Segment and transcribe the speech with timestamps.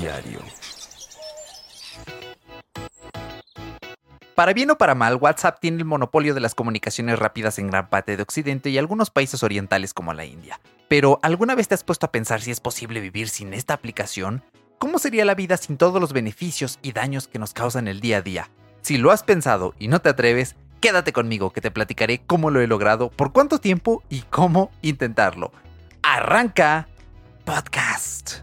[0.00, 0.40] Diario.
[4.34, 7.90] Para bien o para mal, WhatsApp tiene el monopolio de las comunicaciones rápidas en gran
[7.90, 10.58] parte de Occidente y algunos países orientales como la India.
[10.88, 14.42] Pero, ¿alguna vez te has puesto a pensar si es posible vivir sin esta aplicación?
[14.78, 18.16] ¿Cómo sería la vida sin todos los beneficios y daños que nos causan el día
[18.16, 18.50] a día?
[18.80, 22.62] Si lo has pensado y no te atreves, quédate conmigo que te platicaré cómo lo
[22.62, 25.52] he logrado, por cuánto tiempo y cómo intentarlo.
[26.02, 26.88] Arranca
[27.44, 28.38] podcast.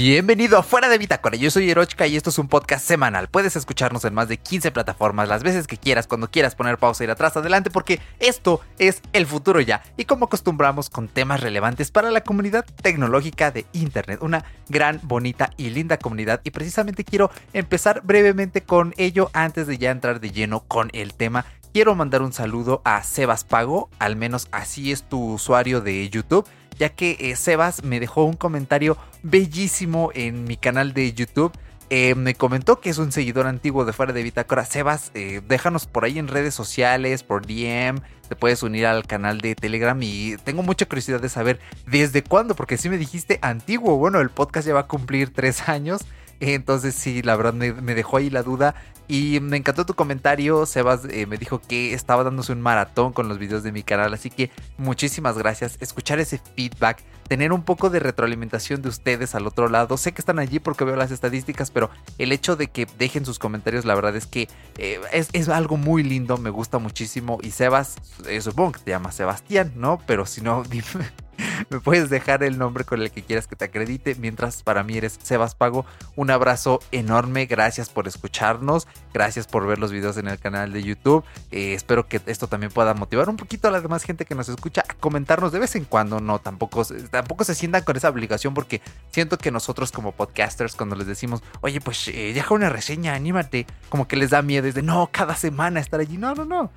[0.00, 3.26] Bienvenido a Fuera de Bitácora, yo soy Erochka y esto es un podcast semanal.
[3.26, 7.02] Puedes escucharnos en más de 15 plataformas las veces que quieras, cuando quieras poner pausa
[7.02, 9.82] ir atrás, adelante, porque esto es el futuro ya.
[9.96, 15.50] Y como acostumbramos con temas relevantes para la comunidad tecnológica de Internet, una gran, bonita
[15.56, 16.42] y linda comunidad.
[16.44, 21.12] Y precisamente quiero empezar brevemente con ello antes de ya entrar de lleno con el
[21.14, 26.08] tema quiero mandar un saludo a Sebas Pago, al menos así es tu usuario de
[26.08, 31.52] YouTube ya que eh, Sebas me dejó un comentario bellísimo en mi canal de YouTube.
[31.90, 34.64] Eh, me comentó que es un seguidor antiguo de Fuera de Bitácora.
[34.66, 38.00] Sebas, eh, déjanos por ahí en redes sociales, por DM.
[38.28, 42.54] Te puedes unir al canal de Telegram y tengo mucha curiosidad de saber desde cuándo,
[42.54, 43.96] porque si me dijiste antiguo.
[43.96, 46.02] Bueno, el podcast ya va a cumplir tres años.
[46.40, 48.74] Entonces sí, la verdad me, dejó ahí la duda.
[49.10, 50.66] Y me encantó tu comentario.
[50.66, 54.12] Sebas eh, me dijo que estaba dándose un maratón con los videos de mi canal.
[54.12, 55.78] Así que muchísimas gracias.
[55.80, 57.02] Escuchar ese feedback.
[57.26, 59.96] Tener un poco de retroalimentación de ustedes al otro lado.
[59.96, 61.70] Sé que están allí porque veo las estadísticas.
[61.70, 65.78] Pero el hecho de que dejen sus comentarios, la verdad es que eh, es, algo
[65.78, 66.36] muy lindo.
[66.36, 67.38] Me gusta muchísimo.
[67.42, 69.98] Y Sebas, eh, supongo que te llama Sebastián, ¿no?
[70.06, 71.27] Pero si no, dime
[71.70, 74.14] me puedes dejar el nombre con el que quieras que te acredite.
[74.16, 75.84] Mientras para mí eres Sebas Pago.
[76.16, 77.46] Un abrazo enorme.
[77.46, 78.86] Gracias por escucharnos.
[79.12, 81.24] Gracias por ver los videos en el canal de YouTube.
[81.50, 84.48] Eh, espero que esto también pueda motivar un poquito a la demás gente que nos
[84.48, 86.20] escucha a comentarnos de vez en cuando.
[86.20, 90.96] No, tampoco, tampoco se sientan con esa obligación porque siento que nosotros como podcasters cuando
[90.96, 94.66] les decimos, oye, pues eh, deja una reseña, anímate, como que les da miedo.
[94.66, 96.16] Es de, no, cada semana estar allí.
[96.16, 96.70] No, no, no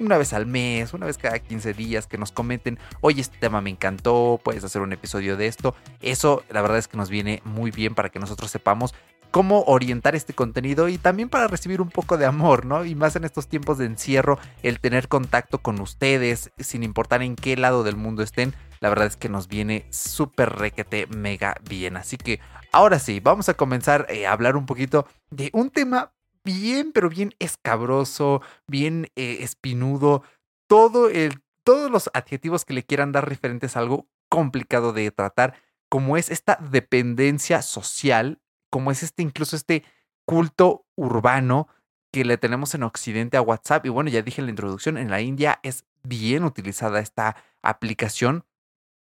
[0.00, 3.60] una vez al mes, una vez cada 15 días, que nos comenten, oye, este tema
[3.60, 5.74] me encantó, puedes hacer un episodio de esto.
[6.00, 8.94] Eso la verdad es que nos viene muy bien para que nosotros sepamos
[9.30, 12.84] cómo orientar este contenido y también para recibir un poco de amor, ¿no?
[12.84, 17.36] Y más en estos tiempos de encierro, el tener contacto con ustedes, sin importar en
[17.36, 21.96] qué lado del mundo estén, la verdad es que nos viene súper requete mega bien.
[21.96, 22.40] Así que
[22.72, 26.12] ahora sí, vamos a comenzar eh, a hablar un poquito de un tema
[26.44, 30.22] bien, pero bien escabroso, bien eh, espinudo,
[30.66, 35.54] todo el, todos los adjetivos que le quieran dar referentes a algo complicado de tratar,
[35.88, 38.40] como es esta dependencia social,
[38.70, 39.84] como es este incluso este
[40.26, 41.68] culto urbano
[42.12, 43.86] que le tenemos en Occidente a WhatsApp.
[43.86, 48.44] Y bueno, ya dije en la introducción, en la India es bien utilizada esta aplicación.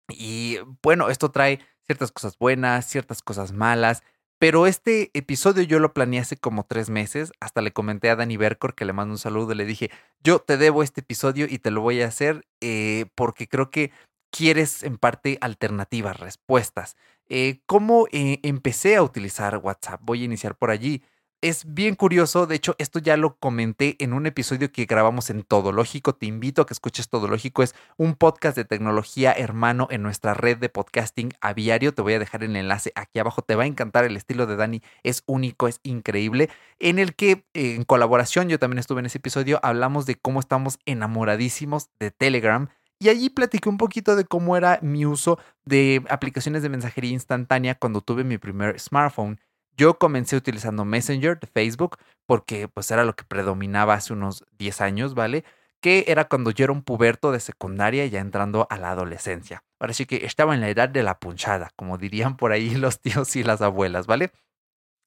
[0.08, 4.02] Y bueno, esto trae ciertas cosas buenas, ciertas cosas malas.
[4.38, 7.32] Pero este episodio yo lo planeé hace como tres meses.
[7.40, 9.54] Hasta le comenté a Dani Bercor que le mando un saludo.
[9.54, 9.90] Le dije,
[10.22, 13.90] yo te debo este episodio y te lo voy a hacer eh, porque creo que
[14.30, 16.96] quieres en parte alternativas, respuestas.
[17.28, 20.00] Eh, ¿Cómo eh, empecé a utilizar WhatsApp?
[20.04, 21.02] Voy a iniciar por allí
[21.40, 25.42] es bien curioso, de hecho esto ya lo comenté en un episodio que grabamos en
[25.44, 29.86] Todo Lógico, te invito a que escuches Todo Lógico, es un podcast de tecnología hermano
[29.90, 33.54] en nuestra red de podcasting aviario, te voy a dejar el enlace aquí abajo, te
[33.54, 36.50] va a encantar el estilo de Dani, es único, es increíble,
[36.80, 40.78] en el que en colaboración, yo también estuve en ese episodio, hablamos de cómo estamos
[40.86, 42.68] enamoradísimos de Telegram.
[43.00, 47.76] Y allí platiqué un poquito de cómo era mi uso de aplicaciones de mensajería instantánea
[47.76, 49.38] cuando tuve mi primer smartphone.
[49.78, 54.80] Yo comencé utilizando Messenger de Facebook porque pues era lo que predominaba hace unos 10
[54.80, 55.44] años, ¿vale?
[55.80, 59.62] Que era cuando yo era un puberto de secundaria ya entrando a la adolescencia.
[59.78, 63.00] Ahora sí que estaba en la edad de la punchada, como dirían por ahí los
[63.00, 64.32] tíos y las abuelas, ¿vale?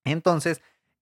[0.05, 0.61] Entonces,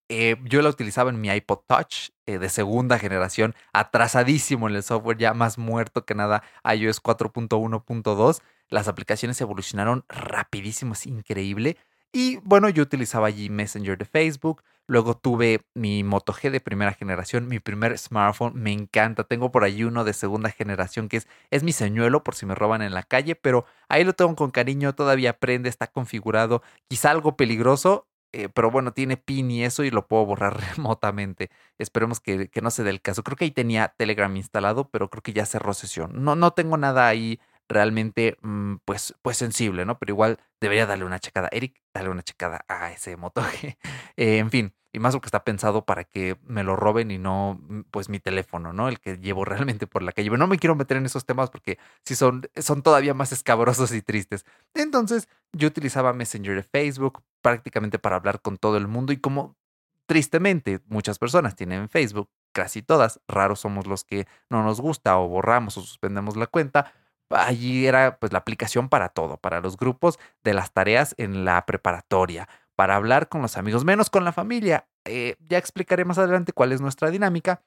[0.09, 4.83] eh, yo la utilizaba en mi iPod Touch eh, de segunda generación, atrasadísimo en el
[4.83, 8.41] software, ya más muerto que nada, iOS 4.1.2.
[8.69, 11.77] Las aplicaciones evolucionaron rapidísimo, es increíble.
[12.11, 14.63] Y bueno, yo utilizaba allí Messenger de Facebook.
[14.87, 18.53] Luego tuve mi Moto G de primera generación, mi primer smartphone.
[18.55, 19.23] Me encanta.
[19.23, 22.55] Tengo por allí uno de segunda generación que es, es mi señuelo por si me
[22.55, 24.95] roban en la calle, pero ahí lo tengo con cariño.
[24.95, 26.63] Todavía prende, está configurado.
[26.87, 31.51] Quizá algo peligroso, eh, pero bueno, tiene PIN y eso y lo puedo borrar remotamente.
[31.77, 33.23] Esperemos que, que, no se dé el caso.
[33.23, 36.23] Creo que ahí tenía Telegram instalado, pero creo que ya cerró sesión.
[36.23, 39.99] No, no tengo nada ahí realmente mm, pues, pues sensible, ¿no?
[39.99, 41.47] Pero igual debería darle una checada.
[41.51, 43.77] Eric, dale una checada a ese Moto G.
[44.17, 47.59] Eh, en fin, Y más porque está pensado para que me lo roben y no,
[47.61, 48.89] mm, pues, mi teléfono, ¿no?
[48.89, 50.29] El que llevo realmente por la calle.
[50.29, 53.93] Pero no me quiero meter en esos temas porque sí son, son todavía más escabrosos
[53.93, 54.45] y tristes.
[54.73, 59.55] Entonces, yo utilizaba Messenger de Facebook prácticamente para hablar con todo el mundo y como
[60.09, 65.27] tristemente muchas personas tienen Facebook, casi todas, raros somos los que no nos gusta o
[65.27, 66.91] borramos o suspendemos la cuenta,
[67.29, 71.65] allí era pues la aplicación para todo, para los grupos de las tareas en la
[71.65, 74.87] preparatoria, para hablar con los amigos, menos con la familia.
[75.05, 77.63] Eh, ya explicaré más adelante cuál es nuestra dinámica,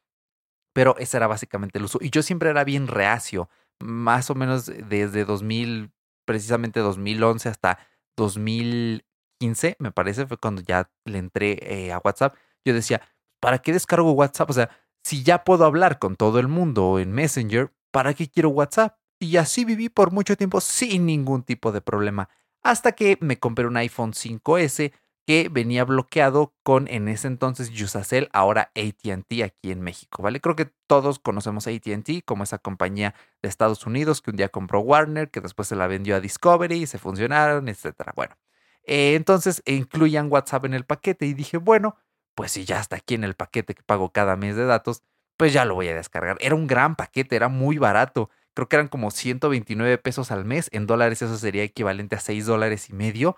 [0.72, 1.98] pero ese era básicamente el uso.
[2.00, 3.48] Y yo siempre era bien reacio,
[3.80, 5.92] más o menos desde 2000,
[6.24, 7.78] precisamente 2011 hasta
[8.16, 12.34] 2015, me parece, fue cuando ya le entré eh, a WhatsApp.
[12.64, 13.02] Yo decía,
[13.40, 14.50] ¿para qué descargo WhatsApp?
[14.50, 14.70] O sea,
[15.04, 18.96] si ya puedo hablar con todo el mundo en Messenger, ¿para qué quiero WhatsApp?
[19.22, 22.28] Y así viví por mucho tiempo sin ningún tipo de problema.
[22.60, 24.92] Hasta que me compré un iPhone 5S
[25.24, 30.40] que venía bloqueado con en ese entonces Usacell, ahora ATT aquí en México, ¿vale?
[30.40, 34.80] Creo que todos conocemos ATT como esa compañía de Estados Unidos que un día compró
[34.80, 38.12] Warner, que después se la vendió a Discovery y se funcionaron, etcétera.
[38.16, 38.34] Bueno,
[38.82, 41.94] eh, entonces incluían WhatsApp en el paquete y dije, bueno,
[42.34, 45.04] pues si ya está aquí en el paquete que pago cada mes de datos,
[45.36, 46.36] pues ya lo voy a descargar.
[46.40, 50.68] Era un gran paquete, era muy barato creo que eran como 129 pesos al mes.
[50.72, 53.36] En dólares eso sería equivalente a 6 dólares y medio.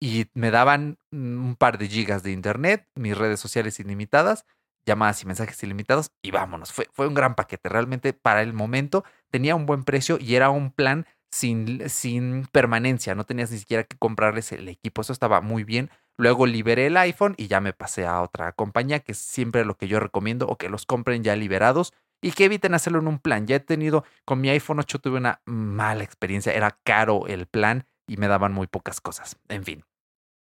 [0.00, 4.44] Y me daban un par de gigas de internet, mis redes sociales ilimitadas,
[4.84, 6.72] llamadas y mensajes ilimitados y vámonos.
[6.72, 7.68] Fue, fue un gran paquete.
[7.68, 13.14] Realmente para el momento tenía un buen precio y era un plan sin, sin permanencia.
[13.14, 15.02] No tenías ni siquiera que comprarles el equipo.
[15.02, 15.90] Eso estaba muy bien.
[16.16, 19.76] Luego liberé el iPhone y ya me pasé a otra compañía, que es siempre lo
[19.76, 21.92] que yo recomiendo, o que los compren ya liberados
[22.24, 23.46] y que eviten hacerlo en un plan.
[23.46, 27.86] Ya he tenido, con mi iPhone 8 tuve una mala experiencia, era caro el plan
[28.08, 29.36] y me daban muy pocas cosas.
[29.48, 29.84] En fin.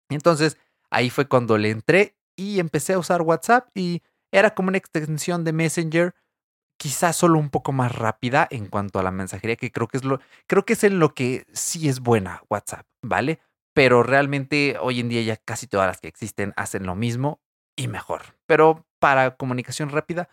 [0.10, 0.58] Entonces,
[0.90, 4.02] ahí fue cuando le entré y empecé a usar WhatsApp y
[4.32, 6.16] era como una extensión de Messenger,
[6.80, 10.04] quizás solo un poco más rápida en cuanto a la mensajería, que creo que es
[10.04, 13.40] lo creo que es en lo que sí es buena WhatsApp, ¿vale?
[13.76, 17.40] Pero realmente hoy en día ya casi todas las que existen hacen lo mismo
[17.76, 18.24] y mejor.
[18.48, 20.30] Pero para comunicación rápida,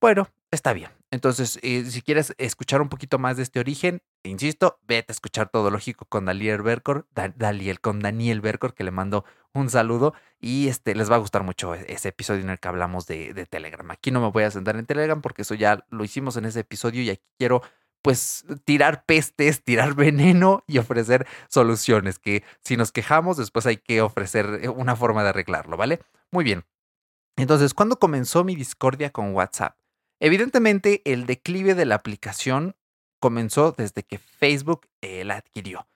[0.00, 0.90] bueno, está bien.
[1.10, 5.48] Entonces, eh, si quieres escuchar un poquito más de este origen, insisto, vete a escuchar
[5.48, 10.68] Todo Lógico con Daniel Bercor, Daniel, con Daniel Bercor, que le mando un saludo y
[10.68, 13.90] este, les va a gustar mucho e-, ese episodio en el que hablamos de, Telegram.
[13.90, 16.60] Aquí no me voy a sentar en Telegram porque eso ya lo hicimos en ese
[16.60, 17.62] episodio y aquí quiero
[18.02, 24.00] pues tirar pestes, tirar veneno y ofrecer soluciones, que si nos quejamos, después hay que
[24.00, 26.00] ofrecer eh, una forma de arreglarlo, ¿vale?
[26.30, 26.64] Muy bien.
[27.36, 29.76] Entonces, ¿cuándo comenzó mi discordia con WhatsApp?
[30.20, 32.76] Evidentemente, el declive de la aplicación
[33.20, 35.86] comenzó desde que Facebook eh, la adquirió.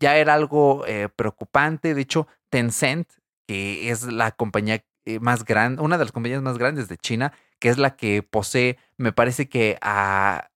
[0.00, 1.94] Ya era algo eh, preocupante.
[1.94, 3.08] De hecho, Tencent,
[3.46, 7.32] que es la compañía eh, más grande, una de las compañías más grandes de China,
[7.60, 10.50] que es la que posee, me parece que a,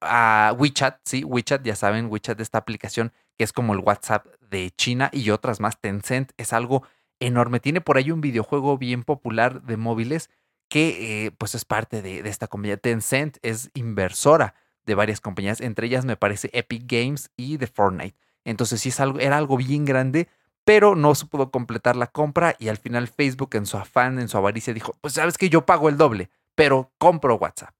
[0.00, 4.70] a WeChat, sí, WeChat, ya saben, WeChat, esta aplicación que es como el WhatsApp de
[4.70, 5.80] China y otras más.
[5.80, 6.82] Tencent es algo
[7.20, 7.60] enorme.
[7.60, 10.30] Tiene por ahí un videojuego bien popular de móviles
[10.68, 12.76] que eh, pues es parte de, esta compañía.
[12.76, 14.54] Tencent es inversora
[14.86, 18.16] de varias compañías, entre ellas me parece Epic Games y The Fortnite.
[18.44, 20.28] Entonces sí es algo, era algo bien grande,
[20.64, 24.28] pero no se pudo completar la compra y al final Facebook en su afán, en
[24.28, 27.74] su avaricia dijo, pues sabes que yo pago el doble, pero compro WhatsApp.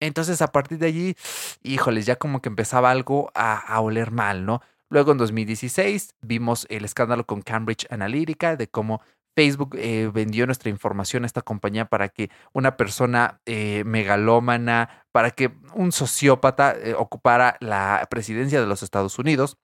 [0.00, 1.16] Entonces a partir de allí,
[1.62, 4.60] híjoles, ya como que empezaba algo a oler mal, ¿no?
[4.90, 9.00] Luego en 2016 vimos el escándalo con Cambridge Analytica de cómo
[9.34, 15.30] Facebook eh, vendió nuestra información a esta compañía para que una persona eh, megalómana, para
[15.30, 19.58] que un sociópata eh, ocupara la presidencia de los Estados Unidos.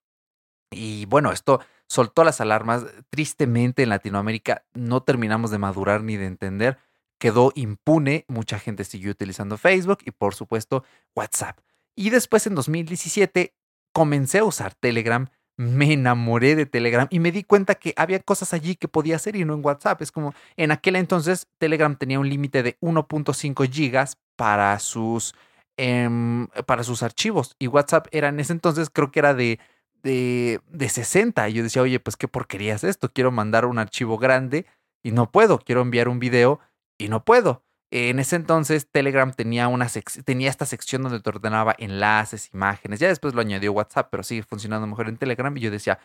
[0.73, 2.85] Y bueno, esto soltó las alarmas.
[3.11, 6.79] Tristemente en Latinoamérica no terminamos de madurar ni de entender.
[7.19, 10.85] Quedó impune, mucha gente siguió utilizando Facebook y por supuesto
[11.15, 11.59] WhatsApp.
[11.95, 13.55] Y después en 2017
[14.01, 15.29] comencé a usar Telegram
[15.61, 19.37] me enamoré de Telegram y me di cuenta que había cosas allí que podía hacer
[19.37, 20.01] y no en WhatsApp.
[20.01, 25.35] Es como en aquel entonces Telegram tenía un límite de 1.5 gigas para sus,
[25.77, 29.59] em, para sus archivos y WhatsApp era en ese entonces creo que era de,
[30.03, 31.47] de, de 60.
[31.51, 33.11] Y yo decía, oye, pues qué porquería es esto.
[33.13, 34.65] Quiero mandar un archivo grande
[35.03, 35.59] y no puedo.
[35.59, 36.59] Quiero enviar un video
[36.97, 37.65] y no puedo.
[37.93, 39.89] En ese entonces Telegram tenía, una
[40.25, 43.01] tenía esta sección donde te ordenaba enlaces, imágenes.
[43.01, 45.57] Ya después lo añadió WhatsApp, pero sigue funcionando mejor en Telegram.
[45.57, 45.99] Y yo decía,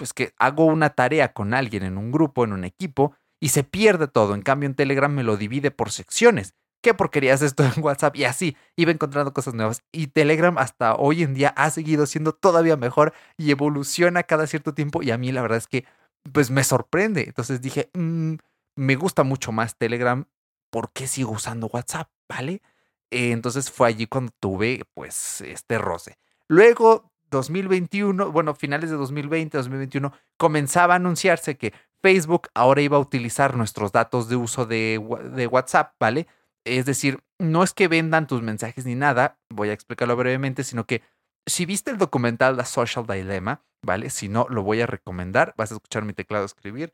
[0.00, 3.62] es que hago una tarea con alguien en un grupo, en un equipo, y se
[3.62, 4.34] pierde todo.
[4.34, 6.54] En cambio, en Telegram me lo divide por secciones.
[6.82, 8.16] ¿Qué porquería es esto en WhatsApp?
[8.16, 9.82] Y así iba encontrando cosas nuevas.
[9.92, 14.74] Y Telegram hasta hoy en día ha seguido siendo todavía mejor y evoluciona cada cierto
[14.74, 15.02] tiempo.
[15.02, 15.84] Y a mí la verdad es que
[16.32, 17.24] pues me sorprende.
[17.24, 18.34] Entonces dije, mm,
[18.76, 20.26] me gusta mucho más Telegram,
[20.70, 22.08] ¿por qué sigo usando WhatsApp?
[22.28, 22.62] ¿Vale?
[23.10, 26.16] Eh, entonces fue allí cuando tuve pues este roce.
[26.48, 31.72] Luego 2021, bueno, finales de 2020, 2021, comenzaba a anunciarse que
[32.02, 35.00] Facebook ahora iba a utilizar nuestros datos de uso de,
[35.34, 36.26] de, WhatsApp, ¿vale?
[36.64, 40.86] Es decir, no es que vendan tus mensajes ni nada, voy a explicarlo brevemente, sino
[40.86, 41.02] que
[41.46, 44.10] si viste el documental The Social Dilemma, ¿vale?
[44.10, 46.92] Si no, lo voy a recomendar, vas a escuchar mi teclado escribir.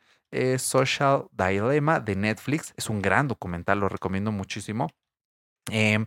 [0.59, 4.89] Social Dilemma de Netflix, es un gran documental, lo recomiendo muchísimo.
[5.71, 6.07] Em,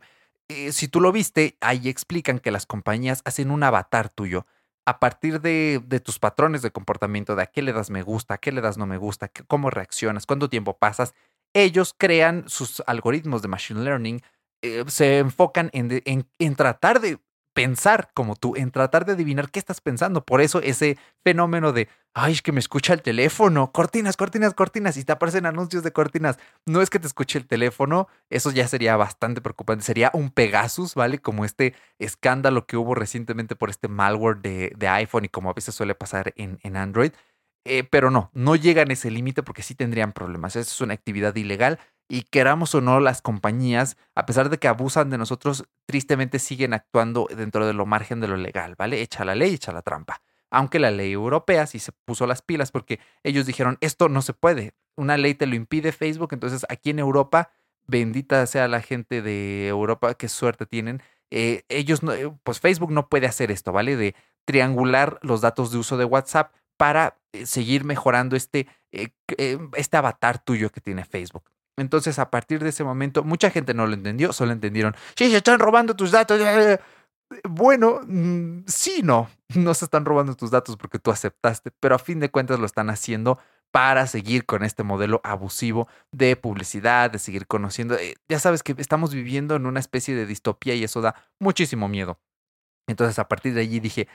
[0.71, 4.45] si tú lo viste, ahí explican que las compañías hacen un avatar tuyo
[4.85, 8.37] a partir de, tus patrones de comportamiento, de a qué le das me gusta, a
[8.39, 11.13] qué le das no me gusta, cómo reaccionas, cuánto tiempo pasas.
[11.53, 14.21] Ellos crean sus algoritmos de machine learning,
[14.61, 17.19] eh, se enfocan en tratar de
[17.59, 20.23] pensar como tú, en tratar de adivinar qué estás pensando.
[20.23, 24.95] Por eso ese fenómeno de, ay, es que me escucha el teléfono, cortinas, cortinas, cortinas,
[24.95, 26.39] y te aparecen anuncios de cortinas.
[26.65, 29.83] No es que te escuche el teléfono, eso ya sería bastante preocupante.
[29.83, 31.19] Sería un Pegasus, ¿vale?
[31.19, 35.75] Como este escándalo que hubo recientemente por este malware de, iPhone y como a veces
[35.75, 37.11] suele pasar en, Android.
[37.65, 40.55] Eh, pero no, no llegan a ese límite porque sí tendrían problemas.
[40.55, 41.77] Eso es una actividad ilegal
[42.09, 46.73] y queramos o no, las compañías, a pesar de que abusan de nosotros, tristemente siguen
[46.73, 49.01] actuando dentro de lo margen de lo legal, ¿vale?
[49.01, 50.21] Echa la ley, echa la trampa.
[50.49, 54.33] Aunque la ley europea sí se puso las pilas porque ellos dijeron, esto no se
[54.33, 57.51] puede, una ley te lo impide Facebook, entonces aquí en Europa,
[57.85, 62.91] bendita sea la gente de Europa, qué suerte tienen, eh, ellos, no, eh, pues Facebook
[62.91, 63.95] no puede hacer esto, ¿vale?
[63.95, 70.39] De triangular los datos de uso de WhatsApp para eh, seguir mejorando este, este avatar
[70.39, 71.43] tuyo que tiene Facebook.
[71.79, 75.37] Entonces, a partir de ese momento, mucha gente no lo entendió, solo entendieron, sí, se
[75.37, 76.39] están robando tus datos.
[77.47, 81.99] Bueno, mm, sí, no, no se están robando tus datos porque tú aceptaste, pero a
[81.99, 83.39] fin de cuentas lo están haciendo
[83.71, 87.95] para seguir con este modelo abusivo de publicidad, de seguir conociendo.
[87.95, 91.87] Eh, ya sabes que estamos viviendo en una especie de distopía y eso da muchísimo
[91.87, 92.19] miedo.
[92.87, 94.07] Entonces a partir de allí dije,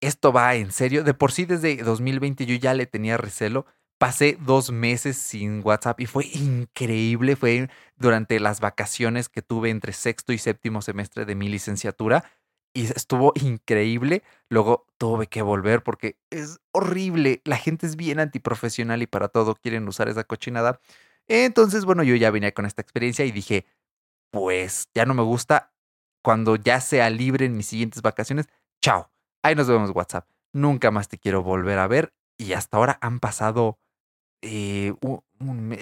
[0.00, 1.04] esto va en serio.
[1.04, 3.64] De por sí desde 2020 yo ya le tenía recelo
[3.98, 7.36] pasé dos meses sin WhatsApp y fue increíble.
[7.36, 12.24] Fue durante las vacaciones que tuve entre sexto y séptimo semestre de mi licenciatura
[12.74, 14.22] y estuvo increíble.
[14.48, 17.42] Luego tuve que volver porque es horrible.
[17.44, 20.80] La gente es bien antiprofesional y para todo quieren usar esa cochinada.
[21.26, 23.66] Entonces, bueno, yo ya venía con esta experiencia y dije,
[24.30, 25.72] pues ya no me gusta.
[26.22, 28.46] Cuando ya sea libre en mis siguientes vacaciones,
[28.82, 29.10] chao.
[29.42, 30.28] Ahí nos vemos WhatsApp.
[30.52, 32.14] Nunca más te quiero volver a ver.
[32.38, 33.78] Y hasta ahora han pasado
[34.42, 34.94] eh,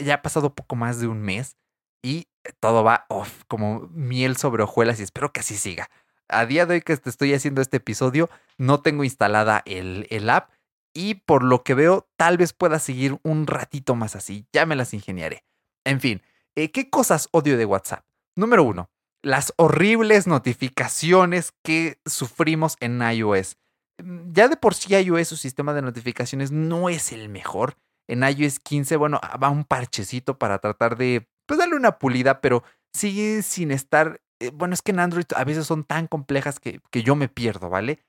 [0.02, 1.56] ya ha pasado poco más de un mes
[2.02, 2.28] y
[2.60, 3.06] todo va
[3.48, 5.90] como miel sobre hojuelas y espero que así siga.
[6.28, 10.28] A día de hoy que te estoy haciendo este episodio, no tengo instalada el, el
[10.30, 10.50] app
[10.92, 14.46] y por lo que veo, tal vez pueda seguir un ratito más así.
[14.52, 15.44] Ya me las ingeniaré.
[15.84, 16.22] En fin,
[16.54, 18.04] eh, ¿qué cosas odio de WhatsApp?
[18.34, 18.90] Número uno,
[19.22, 23.56] las horribles notificaciones que sufrimos en iOS.
[24.02, 27.76] Mm, ya de por sí iOS, su sistema de notificaciones no es el mejor
[28.08, 32.40] en iOS 15, bueno, ah, va un parchecito para tratar de, pues darle una pulida,
[32.40, 36.60] pero sigue sin estar, eh, bueno, es que en Android a veces son tan complejas
[36.60, 38.04] que, que yo me pierdo, ¿vale?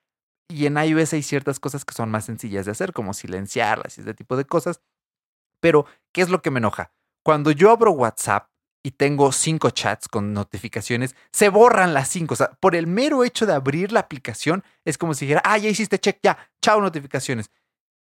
[0.49, 4.01] Y en iOS hay ciertas cosas que son más sencillas de hacer, como silenciarlas y
[4.01, 4.81] ese tipo de cosas.
[5.59, 6.93] Pero, ¿qué es lo que me enoja?
[7.23, 8.49] Cuando yo abro WhatsApp
[8.83, 12.35] y tengo cinco chats con notificaciones, se borran las cinco.
[12.35, 15.57] O sea, por el mero hecho de abrir la aplicación, es como si dijera, ah,
[15.57, 17.51] ya hiciste check, ya, chao notificaciones.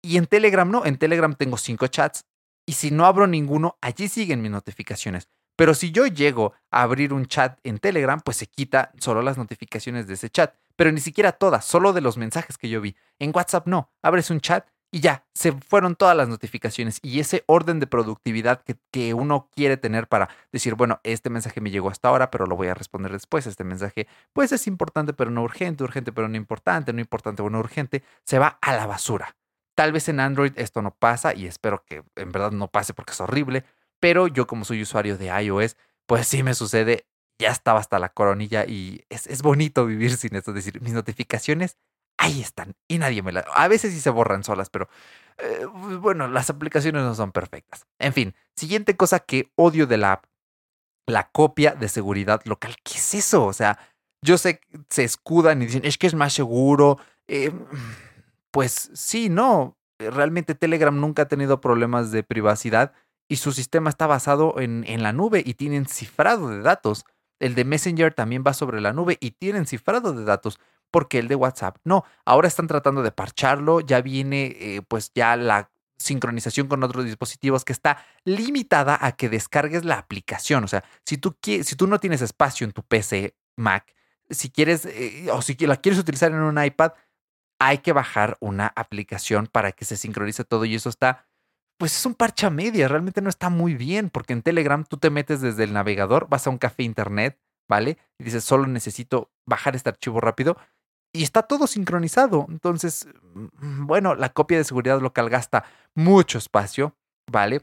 [0.03, 2.25] Y en Telegram no, en Telegram tengo cinco chats
[2.67, 5.29] y si no abro ninguno, allí siguen mis notificaciones.
[5.57, 9.37] Pero si yo llego a abrir un chat en Telegram, pues se quita solo las
[9.37, 12.97] notificaciones de ese chat, pero ni siquiera todas, solo de los mensajes que yo vi.
[13.19, 17.45] En WhatsApp no, abres un chat y ya, se fueron todas las notificaciones y ese
[17.47, 21.91] orden de productividad que, que, uno quiere tener para decir, bueno, este mensaje me llegó
[21.91, 25.43] hasta ahora, pero lo voy a responder después, este mensaje pues es importante pero no
[25.43, 29.37] urgente, urgente pero no importante, no importante pero no urgente, se va a la basura.
[29.81, 33.13] Tal vez en Android esto no pasa y espero que en verdad no pase porque
[33.13, 33.65] es horrible,
[33.99, 37.07] pero yo como soy usuario de iOS, pues sí me sucede,
[37.39, 41.79] ya estaba hasta la coronilla y es, bonito vivir sin esto, es decir, mis notificaciones
[42.19, 43.47] ahí están y nadie me las...
[43.55, 44.91] A veces sí se borran solas, pero
[45.39, 47.87] eh, bueno, las aplicaciones no son perfectas.
[47.99, 50.27] En fin, siguiente cosa que odio de la app,
[51.07, 52.77] la copia de seguridad local.
[52.85, 53.47] ¿Qué es eso?
[53.47, 53.79] O sea,
[54.21, 54.61] yo sé
[54.91, 56.99] se escudan y dicen, es que es más seguro.
[57.29, 57.51] Eh,
[58.51, 59.79] pues sí, no.
[59.99, 62.93] Eh, realmente Telegram nunca ha tenido problemas de privacidad
[63.29, 67.05] y su sistema está basado en, en, la nube y tienen cifrado de datos.
[67.39, 70.59] El de Messenger también va sobre la nube y tienen cifrado de datos,
[70.91, 72.05] porque el de WhatsApp no.
[72.25, 77.65] Ahora están tratando de parcharlo, ya viene eh, pues ya la sincronización con otros dispositivos
[77.65, 80.65] que está limitada a que descargues la aplicación.
[80.65, 83.95] O sea, si tú, si tú no tienes espacio en tu PC Mac,
[84.31, 86.93] si quieres eh, o si la quieres utilizar en un iPad,
[87.61, 91.27] hay que bajar una aplicación para que se sincronice todo y eso está,
[91.79, 94.97] pues es un parche a media, realmente no está muy bien porque en Telegram tú
[94.97, 97.39] te metes desde el navegador, vas a un café internet,
[97.69, 97.99] ¿vale?
[98.19, 100.57] Y dices, solo necesito bajar este archivo rápido
[101.13, 102.47] y está todo sincronizado.
[102.49, 105.65] Entonces, mm, bueno, la copia de seguridad local gasta
[105.95, 106.97] mucho espacio,
[107.31, 107.61] ¿vale?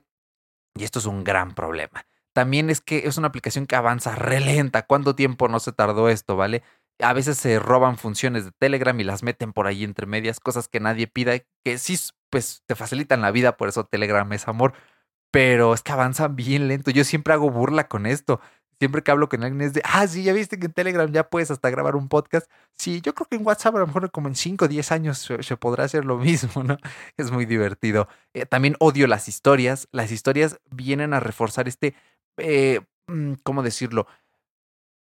[0.76, 2.06] Y esto es un gran problema.
[2.34, 4.86] También es que es una aplicación que avanza relenta.
[4.86, 6.62] ¿Cuánto tiempo no se tardó esto, vale?
[7.00, 10.68] A veces se roban funciones de Telegram y las meten por ahí entre medias, cosas
[10.68, 11.98] que nadie pida, que sí,
[12.30, 14.74] pues te facilitan la vida, por eso Telegram es amor,
[15.32, 16.92] pero es que avanzan bien lento.
[16.92, 18.42] Yo siempre hago burla con esto
[18.80, 21.30] siempre que hablo con alguien es de, ah, sí, ya viste que en Telegram ya
[21.30, 22.50] puedes hasta grabar un podcast.
[22.74, 25.18] Sí, yo creo que en WhatsApp a lo mejor como en 5 o 10 años
[25.18, 26.78] se, podrá hacer lo mismo, ¿no?
[27.18, 28.08] Es muy divertido.
[28.34, 29.88] Eh, también odio las historias.
[29.92, 31.96] Las historias vienen a reforzar este,
[32.38, 34.08] eh, mm, ¿cómo decirlo?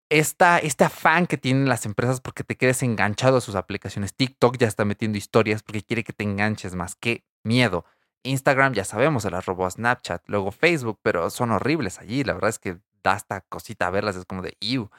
[0.09, 4.13] Esta, este afán que tienen las empresas porque te quedes enganchado a sus aplicaciones.
[4.13, 6.95] TikTok ya está metiendo historias porque quiere que te enganches más.
[6.95, 7.85] Qué miedo.
[8.24, 12.24] Instagram ya sabemos, se las robó a Snapchat, luego Facebook, pero son horribles allí.
[12.24, 14.89] La verdad es que da hasta cosita verlas, es como de, iu.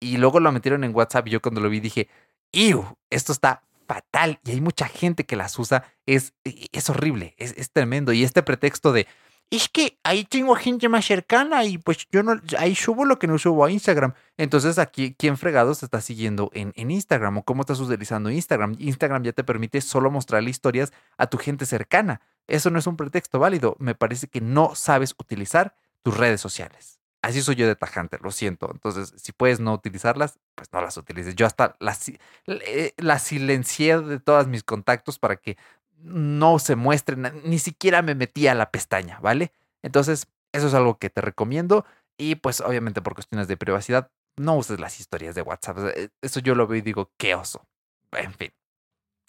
[0.00, 2.08] Y luego lo metieron en WhatsApp y yo cuando lo vi dije,
[2.52, 7.34] iu, esto está fatal y hay mucha gente que las usa, es, e, es horrible,
[7.38, 8.12] es, es tremendo.
[8.12, 9.06] Y este pretexto de,
[9.50, 13.26] es que ahí tengo gente más cercana y pues yo no, ahí subo lo que
[13.26, 14.14] no subo a Instagram.
[14.36, 18.76] Entonces aquí, ¿quién fregados te está siguiendo en, en Instagram o cómo estás utilizando Instagram?
[18.78, 22.20] Instagram ya te permite solo mostrarle historias a tu gente cercana.
[22.48, 23.76] Eso no es un pretexto válido.
[23.78, 26.96] Me parece que no sabes utilizar tus redes sociales.
[27.22, 28.70] Así soy yo de tajante, lo siento.
[28.70, 31.34] Entonces, si puedes no utilizarlas, pues no las utilices.
[31.34, 32.08] Yo hasta las,
[32.46, 35.56] eh, las silencié de todos mis contactos para que
[35.98, 39.52] no se muestren, ni siquiera me metí a la pestaña, ¿vale?
[39.82, 41.84] Entonces, eso es algo que te recomiendo
[42.18, 45.78] y pues obviamente por cuestiones de privacidad, no uses las historias de WhatsApp.
[45.94, 47.66] Eh, eso yo lo veo y digo, qué oso.
[48.12, 48.52] En fin.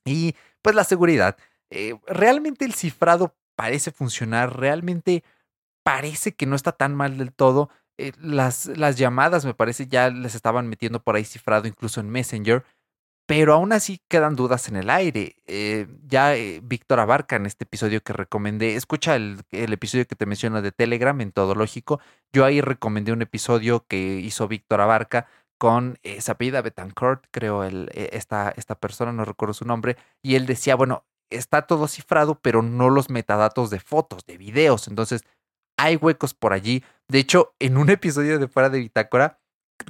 [0.05, 1.37] Y pues la seguridad.
[1.69, 5.23] Eh, realmente el cifrado parece funcionar, realmente
[5.83, 7.69] parece que no está tan mal del todo.
[7.97, 12.09] Eh, las, las llamadas me parece ya les estaban metiendo por ahí cifrado incluso en
[12.09, 12.63] Messenger,
[13.27, 15.35] pero aún así quedan dudas en el aire.
[15.47, 20.25] Eh, ya eh, Víctor Abarca en este episodio que recomendé, escucha el, episodio que te
[20.25, 21.99] menciono de Telegram en Todo Lógico,
[22.31, 25.27] yo ahí recomendé un episodio que hizo Víctor Abarca
[25.59, 30.35] con esa apellida Betancourt, creo el, e, esta, esta persona, no recuerdo su nombre, y
[30.35, 35.25] él decía, bueno, está todo cifrado, pero no los metadatos de fotos, de videos, entonces
[35.77, 36.81] hay huecos por allí.
[37.09, 39.39] De hecho, en un episodio de Fuera de Bitácora,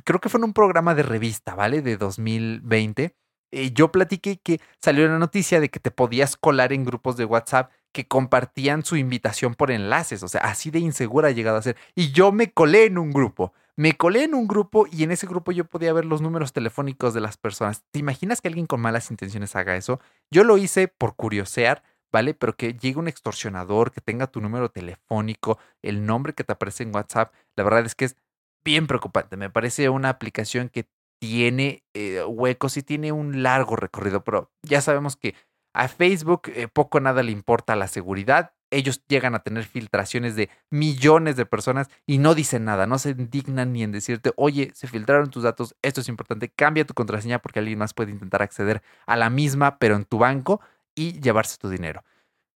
[0.03, 1.83] creo que fue en un programa de revista, ¿vale?
[1.83, 3.15] De 2020.
[3.51, 7.25] Eh, yo platiqué que salió una noticia de que te podías colar en grupos de
[7.25, 11.61] WhatsApp que compartían su invitación por enlaces, o sea, así de insegura ha llegado a
[11.61, 11.77] ser.
[11.95, 15.27] Y yo me colé en un grupo, me colé en un grupo y en ese
[15.27, 17.83] grupo yo podía ver los números telefónicos de las personas.
[17.91, 19.99] ¿Te imaginas que alguien con malas intenciones haga eso?
[20.29, 22.33] Yo lo hice por curiosear, ¿vale?
[22.33, 26.83] Pero que llegue un extorsionador, que tenga tu número telefónico, el nombre que te aparece
[26.83, 28.15] en WhatsApp, la verdad es que es
[28.63, 29.37] bien preocupante.
[29.37, 30.87] Me parece una aplicación que
[31.19, 35.35] tiene eh, huecos y tiene un largo recorrido, pero ya sabemos que
[35.73, 38.53] a Facebook eh, poco nada le importa la seguridad.
[38.71, 43.11] Ellos llegan a tener filtraciones de millones de personas y no dicen nada, no se
[43.11, 47.39] indignan ni en decirte, oye, se filtraron tus datos, esto es importante, cambia tu contraseña
[47.39, 50.59] porque alguien más puede intentar acceder a la misma, pero en tu banco
[50.95, 52.03] y llevarse tu dinero.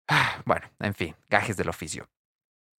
[0.46, 2.08] Bueno, en fin, gajes del oficio.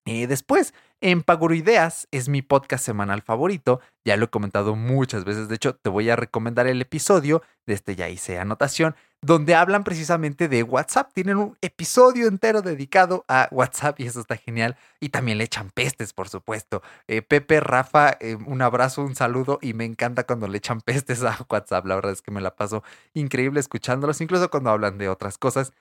[0.10, 3.80] Y después, en Ideas es mi podcast semanal favorito.
[4.04, 5.48] Ya lo he comentado muchas veces.
[5.48, 9.84] De hecho, te voy a recomendar el episodio, de este ya hice anotación, donde hablan
[9.84, 11.12] precisamente de WhatsApp.
[11.14, 14.78] Tienen un episodio entero dedicado a WhatsApp y eso está genial.
[15.00, 16.82] Y también le echan pestes, por supuesto.
[17.08, 21.22] Eh, Pepe, Rafa, eh, un abrazo, un saludo y me encanta cuando le echan pestes
[21.24, 21.86] a WhatsApp.
[21.86, 25.72] La verdad es que me la paso increíble escuchándolos, incluso cuando hablan de otras cosas.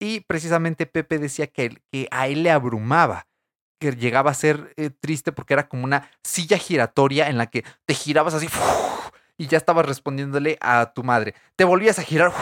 [0.00, 3.26] Y precisamente Pepe decía que, que a él le abrumaba
[3.78, 7.64] que llegaba a ser eh, triste porque era como una silla giratoria en la que
[7.84, 8.48] te girabas así
[9.38, 11.34] y ya estabas respondiéndole a tu madre.
[11.56, 12.32] Te volvías a girar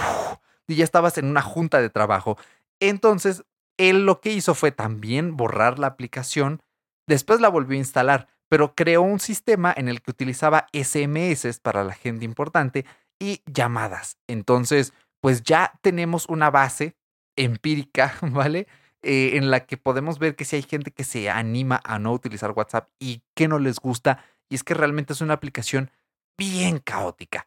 [0.66, 2.38] y ya estabas en una junta de trabajo.
[2.81, 3.44] Entonces,
[3.77, 6.62] él lo que hizo fue también borrar la aplicación,
[7.09, 11.83] después la volvió a instalar, pero creó un sistema en el que utilizaba SMS para
[11.83, 12.85] la gente importante
[13.18, 14.18] y llamadas.
[14.29, 16.97] Entonces, pues ya tenemos una base
[17.37, 18.68] empírica, ¿vale?
[19.06, 22.10] Eh, en la que podemos ver que si hay gente que se anima a no
[22.10, 25.90] utilizar WhatsApp y que no les gusta, y es que realmente es una aplicación
[26.38, 27.46] bien caótica.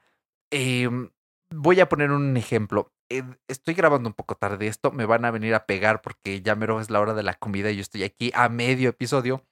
[0.52, 1.10] Em,
[1.50, 2.94] voy a poner un ejemplo.
[3.10, 6.56] eh, estoy grabando un poco tarde esto, me van a venir a pegar porque ya
[6.56, 9.44] mero es la hora de la comida y yo estoy aquí a medio episodio.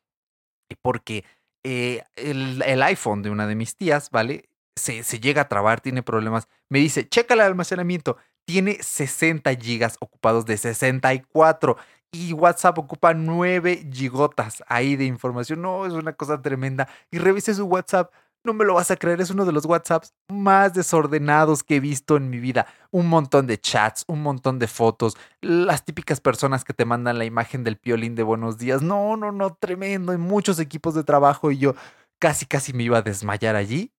[0.84, 1.24] Porque
[1.64, 4.50] eh, el, el, iPhone de una de mis tías, ¿vale?
[4.76, 6.48] Se, se, llega a trabar, tiene problemas.
[6.70, 8.18] Me dice, checa el almacenamiento.
[8.46, 11.78] Tiene 60 gigas ocupados de 64
[12.16, 15.62] y WhatsApp ocupa 9 gigotas ahí de información.
[15.62, 16.88] No, es una cosa tremenda.
[17.12, 18.12] Y revise su WhatsApp.
[18.44, 21.80] No me lo vas a creer, es uno de los WhatsApps más desordenados que he
[21.80, 22.68] visto en mi vida.
[22.92, 27.26] Un montón de chats, un montón de fotos, las típicas personas que te mandan la
[27.26, 28.84] imagen del piolín de buenos días.
[28.84, 30.12] No, no, no, tremendo.
[30.12, 31.74] Hay muchos equipos de trabajo y yo
[32.20, 33.92] casi, casi me iba a desmayar allí.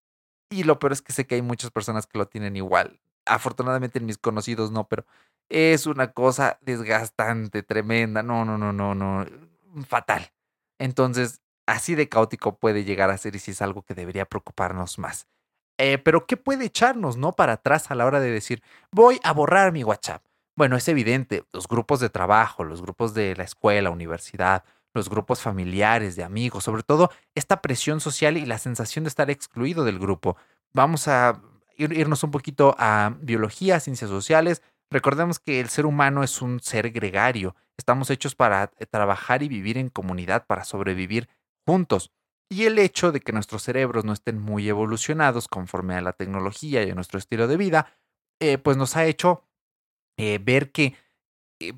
[0.48, 3.00] Y lo peor es que sé que hay muchas personas que lo tienen igual.
[3.26, 5.04] Afortunadamente en mis conocidos no, pero
[5.48, 8.22] es una cosa desgastante, tremenda.
[8.22, 9.26] No, no, no, no, no.
[9.86, 10.32] Fatal.
[10.78, 14.98] Entonces, así de caótico puede llegar a ser y si es algo que debería preocuparnos
[14.98, 15.26] más.
[15.78, 17.32] Eh, pero, ¿qué puede echarnos, no?
[17.32, 20.24] Para atrás a la hora de decir, voy a borrar mi WhatsApp.
[20.56, 25.42] Bueno, es evidente, los grupos de trabajo, los grupos de la escuela, universidad, los grupos
[25.42, 29.98] familiares, de amigos, sobre todo esta presión social y la sensación de estar excluido del
[29.98, 30.38] grupo.
[30.72, 31.42] Vamos a
[31.76, 34.62] irnos un poquito a biología, ciencias sociales.
[34.90, 37.54] Recordemos que el ser humano es un ser gregario.
[37.76, 41.28] Estamos hechos para eh, trabajar y vivir en comunidad, para sobrevivir
[41.66, 42.12] juntos.
[42.48, 46.84] Y el hecho de que nuestros cerebros no estén muy evolucionados conforme a la tecnología
[46.84, 47.92] y a nuestro estilo de vida,
[48.40, 49.42] eh, pues nos ha hecho
[50.16, 50.94] eh, ver que,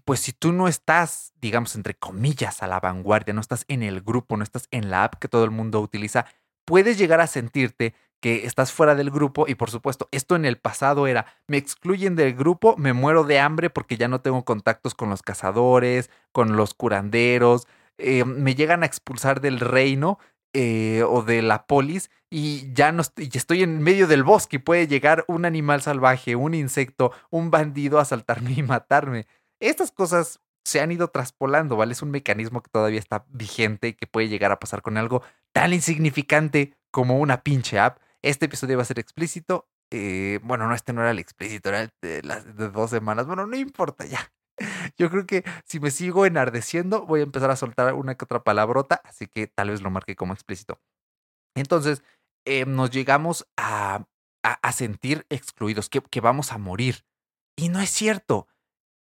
[0.05, 4.03] pues si tú no estás, digamos, entre comillas, a la vanguardia, no estás en el
[4.03, 6.27] grupo, no estás en la app que todo el mundo utiliza,
[6.67, 10.59] puedes llegar a sentirte que estás fuera del grupo y por supuesto, esto en el
[10.59, 14.95] pasado era, me excluyen del grupo, me muero de hambre porque ya no tengo contactos
[14.95, 17.67] con los cazadores, con los curanderos,
[17.99, 20.19] eh, me llegan a expulsar del reino
[20.55, 24.61] eh, o de la polis y ya no estoy, estoy en medio del bosque y
[24.61, 29.27] puede llegar un animal salvaje, un insecto, un bandido a asaltarme y matarme.
[29.61, 31.93] Estas cosas se han ido traspolando, ¿vale?
[31.93, 35.23] Es un mecanismo que todavía está vigente y que puede llegar a pasar con algo
[35.53, 37.99] tan insignificante como una pinche app.
[38.23, 39.69] Este episodio va a ser explícito.
[39.91, 43.27] Eh, bueno, no, este no era el explícito, era el de las dos semanas.
[43.27, 44.33] Bueno, no importa ya.
[44.99, 48.43] Yo creo que si me sigo enardeciendo, voy a empezar a soltar una que otra
[48.43, 50.81] palabrota, así que tal vez lo marque como explícito.
[51.55, 52.03] Entonces,
[52.45, 54.07] eh, nos llegamos a,
[54.43, 57.05] a, sentir excluidos, que, vamos a morir.
[57.57, 58.49] Y no es cierto.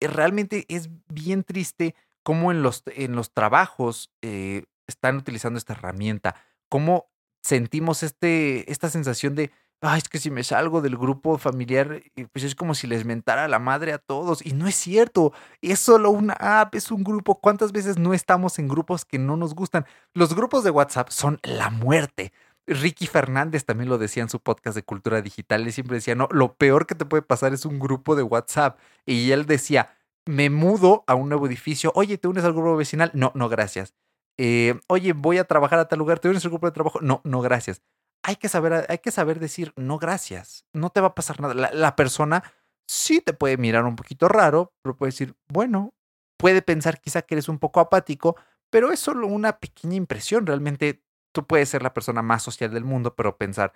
[0.00, 6.34] Eh, realmente es bien triste cómo en los, en los trabajos están utilizando esta herramienta,
[6.68, 7.10] cómo
[7.42, 12.26] sentimos este, esta sensación de Ay, es que si me salgo del grupo familiar, eh,
[12.32, 14.44] pues es como si les mentara la madre a todos.
[14.44, 17.36] Y no es cierto, es solo una app, es un grupo.
[17.40, 19.86] ¿Cuántas veces no estamos en grupos que no nos gustan?
[20.14, 22.32] Los grupos de WhatsApp son la muerte.
[22.66, 25.62] Ricky Fernández también lo decía en su podcast de cultura digital.
[25.64, 28.80] Él siempre decía, no, lo peor que te puede pasar es un grupo de WhatsApp.
[29.06, 29.96] Y él decía,
[30.26, 31.92] me mudo a un nuevo edificio.
[31.94, 33.12] Oye, ¿te unes al grupo vecinal?
[33.14, 33.94] No, no, gracias.
[34.38, 36.20] Eh, oye, voy a trabajar a tal lugar.
[36.20, 37.00] ¿Te unes al grupo de trabajo?
[37.02, 37.82] No, no, gracias
[38.22, 41.54] hay que saber, hay que saber decir no gracias, no te va a pasar nada.
[41.54, 42.42] La, persona
[42.86, 45.94] sí te puede mirar un poquito raro, pero puede decir, bueno,
[46.36, 48.36] puede pensar quizá que eres un poco apático,
[48.70, 50.46] pero es solo una pequeña impresión.
[50.46, 53.72] Realmente tú puedes ser la persona más social del mundo, pero pensar,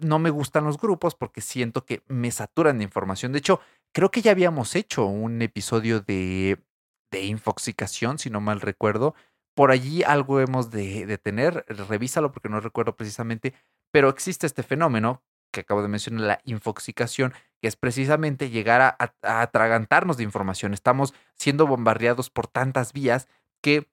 [0.00, 3.32] no me gustan los grupos porque siento que me saturan de información.
[3.32, 3.60] De hecho,
[3.92, 6.60] creo que ya habíamos hecho un episodio de,
[7.12, 9.14] de infoxicación, si no mal recuerdo.
[9.54, 13.54] Por allí algo hemos de, tener, revísalo porque no recuerdo precisamente,
[13.90, 18.96] pero existe este fenómeno que acabo de mencionar, la infoxicación, que es precisamente llegar a,
[19.22, 20.72] atragantarnos de información.
[20.72, 23.28] Estamos siendo bombardeados por tantas vías
[23.62, 23.90] que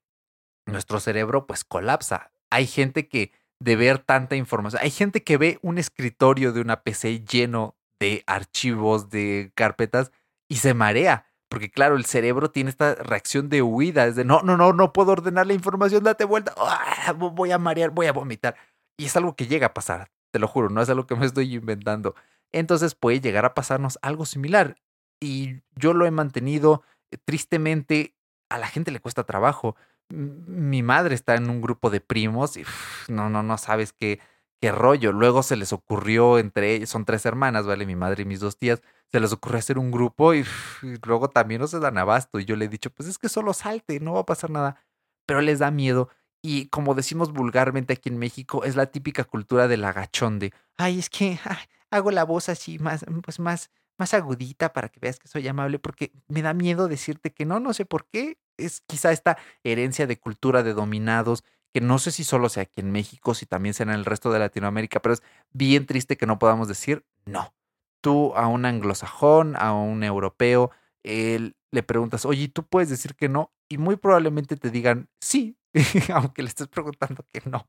[0.65, 2.31] nuestro cerebro pues colapsa.
[2.49, 6.81] Hay gente que de ver tanta información, hay gente que ve un escritorio de una
[6.81, 10.11] PC lleno de archivos, de carpetas
[10.47, 11.28] y se marea.
[11.49, 14.93] Porque claro, el cerebro tiene esta reacción de huida, es de no, no, no, no
[14.93, 17.13] puedo ordenar la información, date vuelta, ¡Ah!
[17.13, 18.55] voy a marear, voy a vomitar.
[18.97, 21.25] Y es algo que llega a pasar, te lo juro, no es algo que me
[21.25, 22.15] estoy inventando.
[22.51, 24.77] Entonces puede llegar a pasarnos algo similar.
[25.19, 28.15] Y yo lo he mantenido eh, tristemente,
[28.49, 29.75] a la gente le cuesta trabajo.
[30.09, 32.63] Mi madre está en un grupo de primos y
[33.07, 34.19] no, no, no sabes qué,
[34.59, 35.11] qué rollo.
[35.11, 37.85] Luego se les ocurrió entre ellos, son tres hermanas, ¿vale?
[37.85, 40.45] Mi madre y mis dos tías, se les ocurrió hacer un grupo y,
[41.05, 42.39] luego también no se dan abasto.
[42.39, 44.83] Y yo le he dicho, pues es que solo salte, no va a pasar nada.
[45.25, 46.09] Pero les da miedo
[46.41, 50.99] y como decimos vulgarmente aquí en México, es la típica cultura del agachón de, ay,
[50.99, 51.37] es que
[51.91, 55.79] hago la voz así más, pues más, más agudita para que veas que soy amable,
[55.79, 58.37] porque me da miedo decirte que no, no sé por qué.
[58.57, 61.43] Es quizá esta herencia de cultura de dominados,
[61.73, 64.31] que no sé si solo sea aquí en México, si también sea en el resto
[64.31, 67.53] de Latinoamérica, pero es bien triste que no podamos decir no.
[68.01, 70.71] tú a un anglosajón, a un europeo,
[71.03, 73.51] le preguntas, oye, ¿tú puedes decir que no?
[73.69, 75.57] Y muy probablemente te digan sí,
[76.13, 77.67] aunque le estés preguntando que no.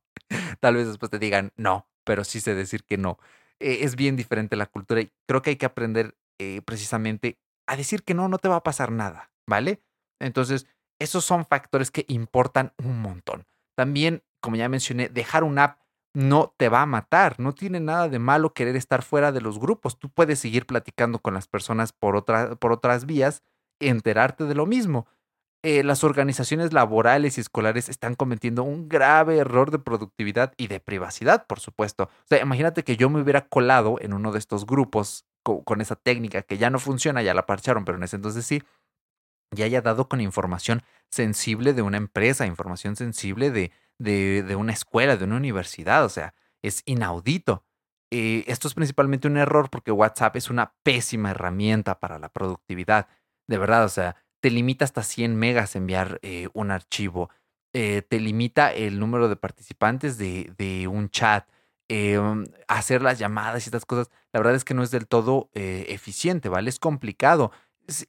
[0.60, 3.18] Tal vez después te digan no, pero sí sé decir que no.
[3.58, 7.76] E, es bien diferente la cultura y creo que hay que aprender eh, precisamente a
[7.76, 9.82] decir que no, no te va a pasar nada, ¿vale?
[10.18, 10.66] Entonces,
[10.98, 13.46] esos son factores que importan un montón.
[13.76, 15.80] También, como ya mencioné, dejar una app
[16.12, 17.38] no te va a matar.
[17.38, 19.98] No tiene nada de malo querer estar fuera de los grupos.
[19.98, 22.24] Tú puedes seguir platicando con las personas por,
[22.58, 23.42] por otras vías,
[23.80, 25.06] enterarte de lo mismo.
[25.62, 30.80] Eh, las organizaciones laborales y escolares están cometiendo un grave error de productividad y de
[30.80, 32.04] privacidad, por supuesto.
[32.04, 35.96] O sea, imagínate que yo me hubiera colado en uno de estos grupos con, esa
[35.96, 38.62] técnica que ya no funciona, ya la parcharon, pero en ese entonces sí,
[39.54, 45.16] y haya dado con información sensible de una empresa, información sensible de, de, una escuela,
[45.16, 46.04] de una universidad.
[46.04, 47.64] O sea, es inaudito.
[48.12, 53.08] Eh, esto es principalmente un error porque WhatsApp es una pésima herramienta para la productividad.
[53.48, 57.30] De verdad, o sea, te limita hasta 100 megas enviar eh, un archivo.
[57.72, 61.48] Eh, te limita el número de participantes de, un chat.
[61.92, 65.50] Um, hacer las llamadas y estas cosas, la verdad es que no es del todo
[65.54, 66.70] eficiente, ¿vale?
[66.70, 67.50] Es complicado.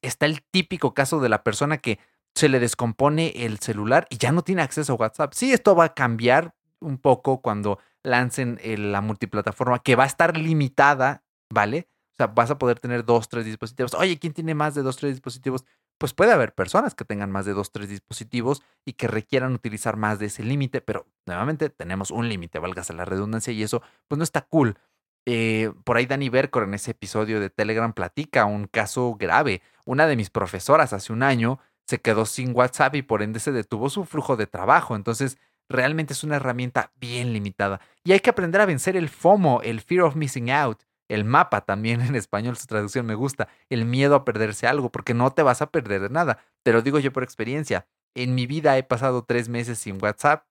[0.02, 2.00] Está el típico caso de la persona que
[2.36, 5.34] se le descompone el celular y ya no tiene acceso a WhatsApp.
[5.34, 10.38] Sí, esto va a cambiar un poco cuando lancen la multiplataforma, que va a estar
[10.38, 11.88] limitada, ¿vale?
[12.14, 13.94] O sea, vas a poder tener dos, tres dispositivos.
[13.94, 15.66] Oye, ¿quién tiene más de dos, tres dispositivos?
[15.98, 19.98] Pues puede haber personas que tengan más de dos, tres dispositivos y que requieran utilizar
[19.98, 24.18] más de ese límite, pero nuevamente tenemos un límite, válgase la redundancia, y eso pues
[24.18, 24.78] no está cool.
[25.26, 29.62] Eh, por ahí Dani Bercor en ese episodio de Telegram platica un caso grave.
[29.86, 33.52] Una de mis profesoras hace un año se quedó sin WhatsApp y por ende se
[33.52, 34.96] detuvo su flujo de trabajo.
[34.96, 35.38] Entonces,
[35.70, 37.82] realmente es una herramienta bien limitada.
[38.04, 40.84] Y hay que aprender a vencer el FOMO, el Fear of Missing Out.
[41.10, 43.50] El mapa también en español, su traducción me gusta.
[43.70, 46.40] El miedo a perderse algo, porque no te vas a perder de nada.
[46.64, 47.88] Te lo digo yo por experiencia.
[48.16, 50.46] En mi vida he pasado tres meses sin WhatsApp,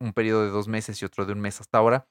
[0.00, 2.06] un periodo de dos meses y otro de un mes hasta ahora.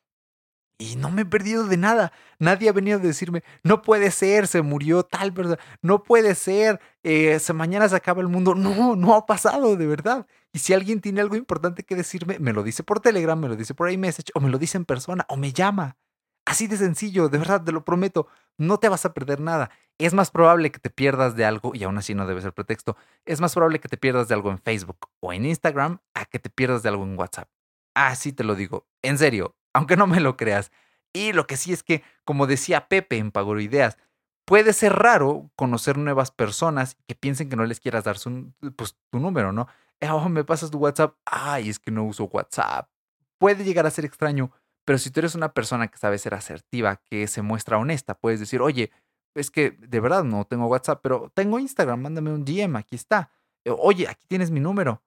[0.77, 2.11] Y no me he perdido de nada.
[2.37, 6.81] Nadie ha venido a decirme, no puede ser, se murió tal verdad, no puede ser,
[7.03, 8.55] eh, mañana se acaba el mundo.
[8.55, 10.27] No, no ha pasado, de verdad.
[10.51, 13.55] Y si alguien tiene algo importante que decirme, me lo dice por Telegram, me lo
[13.55, 15.97] dice por iMessage, o me lo dice en persona, o me llama.
[16.45, 18.27] Así de sencillo, de verdad, te lo prometo.
[18.57, 19.71] No te vas a perder nada.
[19.97, 22.97] Es más probable que te pierdas de algo, y aún así no debe ser pretexto,
[23.25, 26.39] es más probable que te pierdas de algo en Facebook o en Instagram a que
[26.39, 27.49] te pierdas de algo en WhatsApp.
[27.95, 28.87] Así te lo digo.
[29.01, 30.71] En serio, aunque no me lo creas.
[31.13, 33.97] Y lo que sí es que, como decía Pepe en Pagoro Ideas,
[34.45, 38.95] puede ser raro conocer nuevas personas que piensen que no les quieras dar su, pues,
[39.11, 39.67] tu número, ¿no?
[39.99, 41.15] Eh, oh, me pasas tu WhatsApp.
[41.25, 42.89] Ay, es que no uso WhatsApp.
[43.37, 44.51] Puede llegar a ser extraño,
[44.85, 48.39] pero si tú eres una persona que sabe ser asertiva, que se muestra honesta, puedes
[48.39, 48.91] decir, oye,
[49.35, 53.29] es que de verdad no tengo WhatsApp, pero tengo Instagram, mándame un DM, aquí está.
[53.65, 55.03] Eh, oye, aquí tienes mi número.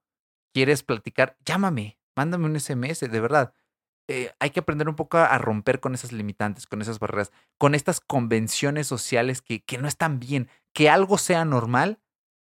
[0.53, 1.39] ¿Quieres platicar?
[1.47, 3.55] Llámame, mándame un SMS, de verdad.
[4.11, 7.75] Eh, hay que aprender un poco a romper con esas limitantes, con esas barreras, con
[7.75, 10.49] estas convenciones sociales que, no están bien.
[10.73, 12.01] Que algo sea normal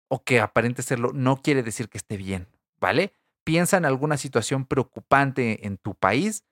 [0.07, 2.47] o que aparente serlo no quiere decir que esté bien,
[2.79, 3.13] ¿vale?
[3.43, 6.43] Piensa en alguna situación preocupante en tu país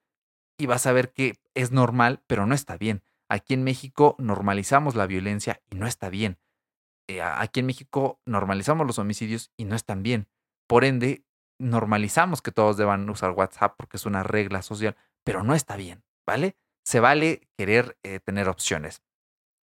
[0.58, 3.04] y vas a ver que es normal, pero no está bien.
[3.30, 6.40] Aquí en México normalizamos la violencia y no está bien.
[7.08, 10.28] Eh, aquí en México normalizamos los homicidios y no están bien.
[10.68, 11.24] Por ende,
[11.60, 16.04] normalizamos que todos deban usar WhatsApp porque es una regla social, pero no está bien,
[16.26, 16.56] ¿vale?
[16.84, 19.02] Se vale querer eh, tener opciones.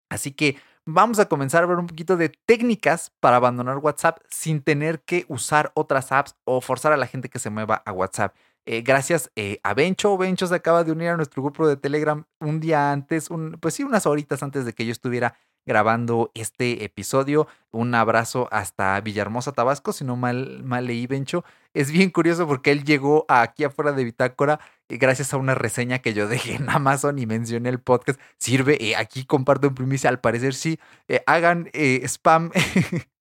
[0.09, 4.61] Así que vamos a comenzar a ver un poquito de técnicas para abandonar WhatsApp sin
[4.61, 8.35] tener que usar otras apps o forzar a la gente que se mueva a WhatsApp.
[8.65, 10.17] Eh, gracias eh, a Bencho.
[10.17, 13.73] Bencho se acaba de unir a nuestro grupo de Telegram un día antes, un, pues
[13.73, 15.35] sí, unas horitas antes de que yo estuviera
[15.67, 17.47] grabando este episodio.
[17.71, 21.43] Un abrazo hasta Villahermosa, Tabasco, si no mal, mal leí, Bencho.
[21.73, 25.99] Es bien curioso porque él llegó aquí afuera de Bitácora eh, gracias a una reseña
[25.99, 28.19] que yo dejé en Amazon y mencioné el podcast.
[28.37, 30.79] Sirve, eh, aquí comparto en primicia, al parecer sí.
[31.07, 32.51] Eh, hagan spam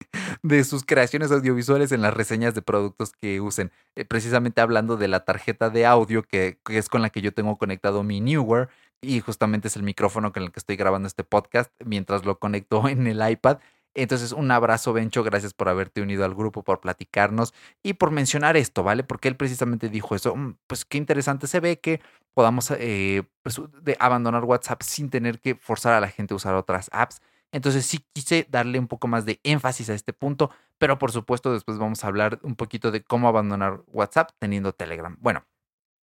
[0.47, 3.73] de sus creaciones audiovisuales en las reseñas de productos que usen.
[4.09, 7.57] precisamente hablando de la tarjeta de audio que, que es con la que yo tengo
[7.57, 8.69] conectado mi Newer
[9.01, 12.89] y justamente es el micrófono con el que estoy grabando este podcast mientras lo conecto
[12.89, 13.59] en el iPad.
[13.95, 15.23] Entonces, un abrazo, Bencho.
[15.23, 19.05] Gracias por haberte unido al grupo, por platicarnos y por mencionar esto, ¿vale?
[19.05, 20.37] Porque él precisamente dijo eso.
[20.37, 22.01] Mm, pues qué interesante se ve que
[22.35, 26.55] podamos eh, pues, de abandonar WhatsApp sin tener que forzar a la gente a usar
[26.55, 27.23] otras apps.
[27.53, 31.53] Entonces, sí quise darle un poco más de énfasis a este punto, pero por supuesto,
[31.53, 35.17] después vamos a hablar un poquito de cómo abandonar WhatsApp teniendo Telegram.
[35.21, 35.47] Bueno,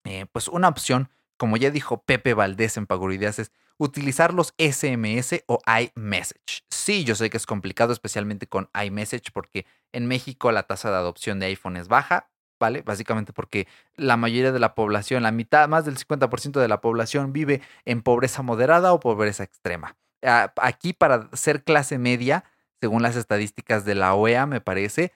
[0.05, 5.43] eh, pues una opción como ya dijo Pepe Valdés en Pagurideas, es utilizar los SMS
[5.45, 6.65] o iMessage.
[6.69, 10.97] Sí, yo sé que es complicado, especialmente con iMessage, porque en México la tasa de
[10.97, 12.81] adopción de iPhone es baja, ¿vale?
[12.81, 17.33] Básicamente porque la mayoría de la población, la mitad, más del 50% de la población
[17.33, 19.95] vive en pobreza moderada o pobreza extrema.
[20.21, 22.43] Aquí para ser clase media,
[22.79, 25.11] según las estadísticas de la OEA, me parece,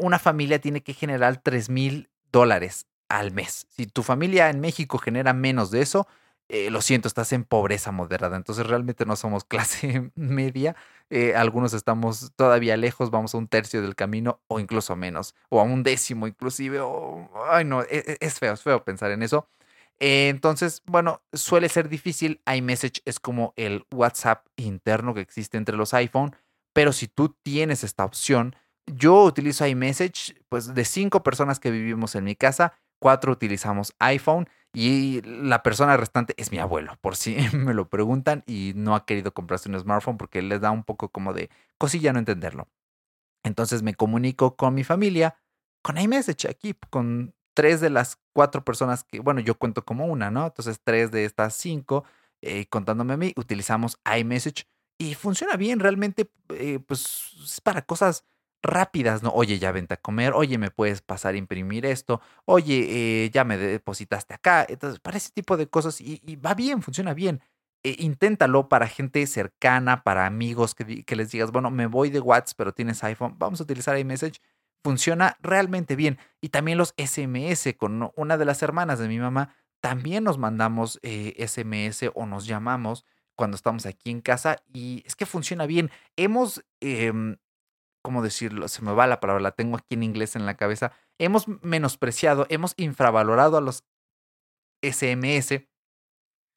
[0.00, 3.66] una familia tiene que generar 3 mil dólares al mes.
[3.70, 6.06] Si tu familia en México genera menos de eso,
[6.50, 8.36] eh, lo siento, estás en pobreza moderada.
[8.36, 10.76] Entonces realmente no somos clase media.
[11.10, 15.60] Eh, algunos estamos todavía lejos, vamos a un tercio del camino o incluso menos, o
[15.60, 16.80] a un décimo inclusive.
[17.50, 19.48] ay no, e, e, es, feo, es feo pensar en eso.
[20.00, 22.40] Entonces, bueno, suele ser difícil.
[22.52, 26.34] iMessage es como el WhatsApp interno que existe entre los iPhone,
[26.72, 28.54] pero si tú tienes esta opción,
[28.86, 34.48] yo utilizo iMessage, pues de cinco personas que vivimos en mi casa, cuatro utilizamos iPhone
[34.72, 39.04] y la persona restante es mi abuelo, por si me lo preguntan y no ha
[39.04, 42.68] querido comprarse un smartphone porque les da un poco como de cosilla no entenderlo.
[43.44, 45.36] Entonces me comunico con mi familia,
[45.82, 50.30] con iMessage aquí, con tres de las cuatro personas que, bueno, yo cuento como una,
[50.30, 50.46] ¿no?
[50.46, 52.04] Entonces tres de estas cinco,
[52.40, 54.64] eh, contándome a mí, utilizamos iMessage
[54.96, 58.24] y funciona bien, realmente, eh, pues es para cosas
[58.62, 59.30] rápidas, ¿no?
[59.30, 63.42] Oye, ya vente a comer, oye, me puedes pasar a imprimir esto, oye, eh, ya
[63.42, 64.64] me depositaste acá.
[64.68, 67.42] Entonces, para ese tipo de cosas, y, va bien, funciona bien.
[67.82, 72.20] Eh, inténtalo para gente cercana, para amigos que, que, les digas, bueno, me voy de
[72.20, 74.40] WhatsApp, pero tienes iPhone, vamos a utilizar iMessage.
[74.82, 76.18] Funciona realmente bien.
[76.40, 81.00] Y también los SMS con una de las hermanas de mi mamá, también nos mandamos
[81.02, 83.04] SMS eh, o nos llamamos
[83.36, 85.90] cuando estamos aquí en casa y es que funciona bien.
[86.16, 87.36] Hemos em,
[88.02, 88.68] ¿cómo decirlo?
[88.68, 90.92] Se me va la palabra, la tengo aquí en inglés en la cabeza.
[91.18, 93.84] Hemos menospreciado, hemos infravalorado a los
[94.82, 95.66] SMS,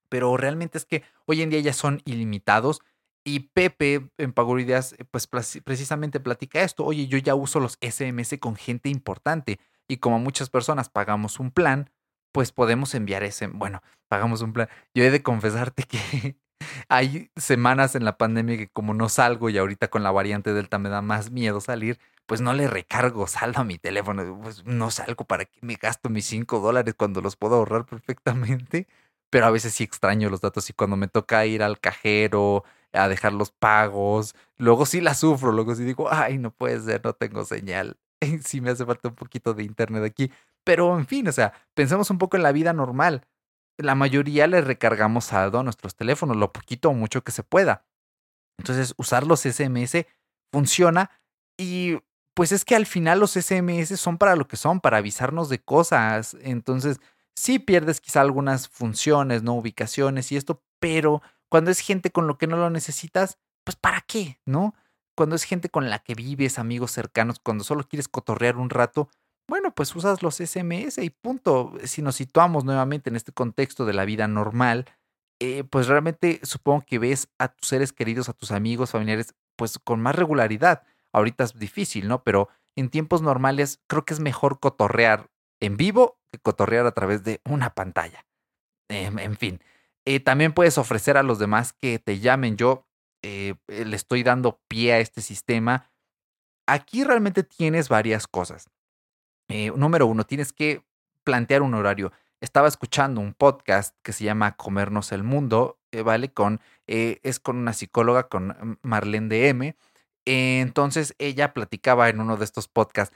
[0.10, 2.82] pero realmente es que hoy en día ya son ilimitados.
[3.24, 6.86] Y Pepe en Pagurideas, eh, pues precisamente platica esto.
[6.86, 9.60] Oye, yo ya uso los SMS con gente importante.
[9.88, 11.92] Y como muchas personas pagamos un plan,
[12.32, 13.48] pues podemos enviar ese.
[13.48, 14.70] Bueno, pagamos un plan.
[14.96, 16.38] Yo he de confesarte que
[16.90, 20.80] hay semanas en la pandemia que como no salgo y ahorita con la variante Delta
[20.80, 24.40] me da más miedo salir, pues no le recargo saldo a mi teléfono.
[24.42, 28.88] Pues no salgo para que me gasto mis 5 dólares cuando los puedo ahorrar perfectamente.
[29.30, 33.08] Pero a veces sí extraño los datos y cuando me toca ir al cajero a
[33.08, 37.14] dejar los pagos, luego sí la sufro, luego sí digo, ay, no puede ser, no
[37.14, 37.98] tengo señal.
[38.46, 40.32] Sí me hace falta un poquito de internet aquí.
[40.64, 43.26] Pero en fin, o sea, pensemos un poco en la vida normal
[43.82, 47.86] la mayoría le recargamos saldo a nuestros teléfonos, lo poquito o mucho que se pueda.
[48.58, 50.06] Entonces, usar los SMS
[50.52, 51.12] funciona
[51.58, 51.98] y
[52.34, 55.60] pues es que al final los SMS son para lo que son, para avisarnos de
[55.60, 56.38] cosas.
[56.42, 57.00] Entonces,
[57.36, 62.38] sí pierdes quizá algunas funciones, no ubicaciones y esto, pero cuando es gente con lo
[62.38, 64.40] que no lo necesitas, pues ¿para qué?
[64.46, 64.74] ¿No?
[65.18, 69.10] Cuando es gente con la que vives, amigos cercanos, cuando solo quieres cotorrear un rato,
[69.50, 71.74] bueno, pues usas los SMS y punto.
[71.84, 74.86] Si nos situamos nuevamente en este contexto de la vida normal,
[75.42, 79.78] eh, pues realmente supongo que ves a tus seres queridos, a tus amigos, familiares, pues
[79.78, 80.84] con más regularidad.
[81.12, 82.24] Ahorita es difícil, ¿no?
[82.24, 87.26] Pero en tiempos normales creo que es mejor cotorrear en vivo que cotorrear a través
[87.26, 88.26] de una pantalla.
[88.90, 89.62] Em, en fin,
[90.06, 92.58] eh, también puedes ofrecer a los demás que te llamen.
[92.58, 92.88] Yo
[93.24, 95.92] eh, le estoy dando pie a este sistema.
[96.68, 98.70] Aquí realmente tienes varias cosas.
[99.52, 100.86] Eh, número uno, tienes que
[101.24, 102.14] plantear un horario.
[102.40, 106.32] Estaba escuchando un podcast que se llama Comernos el Mundo, eh, ¿vale?
[106.32, 109.76] Con, eh, es con una psicóloga, con Marlene DM.
[110.26, 113.16] entonces ella platicaba en uno de estos podcasts.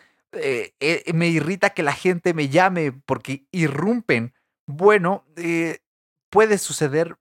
[1.13, 4.33] me irrita que la gente me llame porque irrumpen.
[4.67, 5.23] Bueno,
[6.35, 7.15] puede suceder.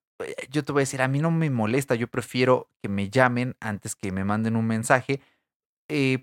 [0.50, 3.56] Yo te voy a decir, a mí no me molesta, yo prefiero que me llamen
[3.60, 5.20] antes que me manden un mensaje,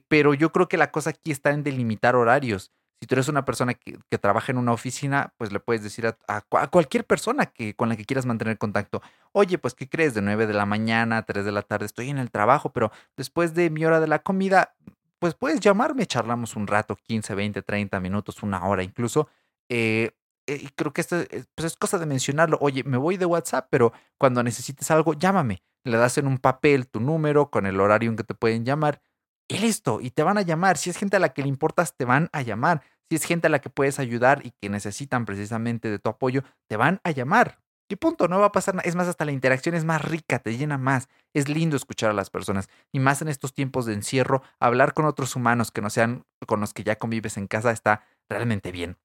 [0.07, 2.71] pero yo creo que la cosa aquí está en delimitar horarios.
[2.99, 6.41] Si tú eres una persona que, trabaja en una oficina, pues le puedes decir a,
[6.69, 9.01] cualquier persona que, con la que quieras mantener contacto,
[9.31, 10.13] oye, pues ¿qué crees?
[10.13, 12.91] De 9 de la mañana a 3 de la tarde estoy en el trabajo, pero
[13.15, 14.75] después de mi hora de la comida,
[15.17, 19.29] pues puedes llamarme, charlamos un rato, 15, 20, 30 minutos, una hora incluso.
[19.69, 21.17] Eh, eh, y creo que esto
[21.55, 22.57] pues es cosa de mencionarlo.
[22.61, 25.63] Oye, me voy de WhatsApp, pero cuando necesites algo, llámame.
[25.83, 29.01] Le das en un papel tu número con el horario en que te pueden llamar
[29.51, 30.77] y listo, y te van a llamar.
[30.77, 32.83] Si es gente a la que le importas, te van a llamar.
[33.09, 36.43] Si es gente a la que puedes ayudar y que necesitan precisamente de tu apoyo,
[36.69, 37.59] te van a llamar.
[37.89, 38.87] Y punto, no va a pasar nada.
[38.87, 41.09] Es más, hasta la interacción es más rica, te llena más.
[41.33, 42.69] Es lindo escuchar a las personas.
[42.93, 46.61] Y más en estos tiempos de encierro, hablar con otros humanos que no sean con
[46.61, 48.97] los que ya convives en casa está realmente bien.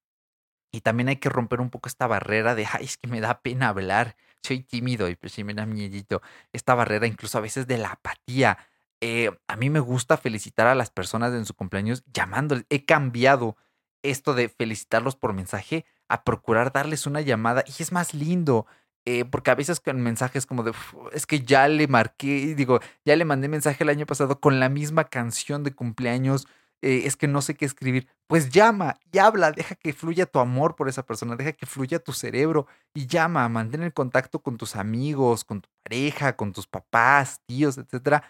[0.76, 3.40] Y también hay que romper un poco esta barrera de, ay, es que me da
[3.40, 6.20] pena hablar, soy tímido y pues sí me da miedito.
[6.52, 8.58] Esta barrera incluso a veces de la apatía.
[9.00, 12.66] Eh, a mí me gusta felicitar a las personas en su cumpleaños llamándoles.
[12.68, 13.56] He cambiado
[14.02, 18.66] esto de felicitarlos por mensaje a procurar darles una llamada y es más lindo.
[19.06, 20.72] Eh, porque a veces con mensajes como de,
[21.12, 24.68] es que ya le marqué, digo, ya le mandé mensaje el año pasado con la
[24.68, 26.46] misma canción de cumpleaños,
[26.82, 28.08] eh, es que no sé qué escribir.
[28.26, 31.98] Pues llama y habla, deja que fluya tu amor por esa persona, deja que fluya
[31.98, 36.66] tu cerebro y llama, mantén el contacto con tus amigos, con tu pareja, con tus
[36.66, 38.24] papás, tíos, etcétera.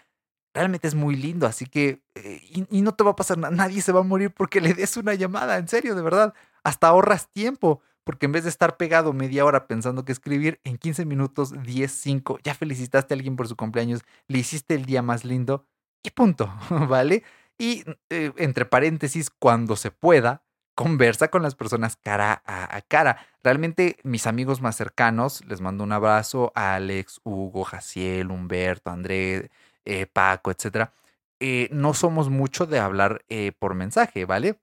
[0.53, 3.55] Realmente es muy lindo, así que, eh, y, y no te va a pasar nada,
[3.55, 6.33] nadie se va a morir porque le des una llamada, en serio, de verdad.
[6.63, 10.77] Hasta ahorras tiempo porque en vez de estar pegado media hora pensando que escribir, en
[10.77, 15.01] 15 minutos, 10, 5, ya felicitaste a alguien por su cumpleaños, le hiciste el día
[15.01, 15.65] más lindo
[16.03, 16.49] y punto,
[16.89, 17.23] ¿vale?
[17.57, 20.43] Y eh, entre paréntesis, cuando se pueda,
[20.75, 23.25] conversa con las personas cara a, cara.
[23.43, 29.49] Realmente mis amigos más cercanos, les mando un abrazo a Alex, Hugo, Jaciel, Humberto, André,
[29.85, 30.91] eh, Paco, etc.
[31.39, 33.25] Eh, no somos mucho de hablar
[33.59, 34.59] por mensaje, ¿vale?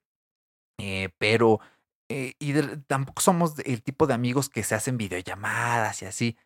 [1.18, 1.60] pero
[2.08, 2.52] y
[2.86, 6.36] tampoco somos el tipo de amigos que se hacen videollamadas y así.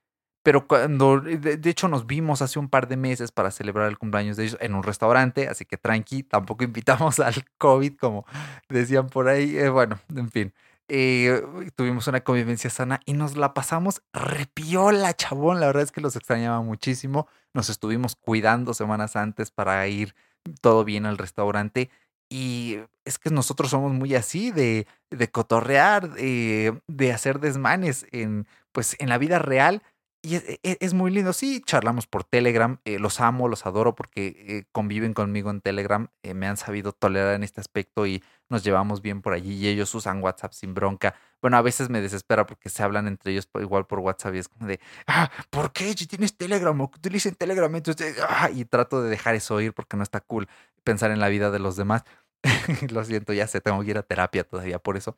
[0.48, 4.38] Pero cuando, de, hecho, nos vimos hace un par de meses para celebrar el cumpleaños
[4.38, 8.24] de ellos en un restaurante, así que tranqui, tampoco invitamos al COVID, como
[8.70, 9.58] decían por ahí.
[9.58, 10.54] Eh, bueno, en fin,
[10.88, 11.42] eh,
[11.76, 15.60] tuvimos una convivencia sana y nos la pasamos repiola, chabón.
[15.60, 17.28] La verdad es que los extrañaba muchísimo.
[17.52, 20.14] Nos estuvimos cuidando semanas antes para ir
[20.62, 21.90] todo bien al restaurante
[22.30, 28.46] y es que nosotros somos muy así de, de cotorrear, de, de hacer desmanes en,
[28.72, 29.82] pues, en la vida real.
[30.20, 31.32] Y es, e, es, muy lindo.
[31.32, 32.80] Sí, charlamos por Telegram.
[32.84, 36.08] Eh, los amo, los adoro porque eh, conviven conmigo en Telegram.
[36.24, 39.54] Eh, me han sabido tolerar en este aspecto y nos llevamos bien por allí.
[39.54, 41.14] Y ellos usan WhatsApp sin bronca.
[41.40, 44.48] Bueno, a veces me desespera porque se hablan entre ellos igual por WhatsApp y es
[44.48, 45.92] como de, ah, ¿por qué?
[45.94, 49.96] Si tienes Telegram o utilicen Telegram, entonces, ah", y trato de dejar eso ir porque
[49.96, 50.48] no está cool
[50.82, 52.02] pensar en la vida de los demás.
[52.90, 55.16] Lo siento, ya sé, tengo que ir a terapia todavía por eso.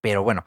[0.00, 0.44] Pero bueno,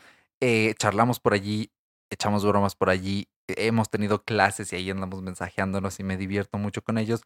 [0.78, 1.72] charlamos por allí,
[2.10, 6.84] echamos bromas por allí, hemos tenido clases y ahí andamos mensajeándonos y me divierto mucho
[6.84, 7.24] con ellos,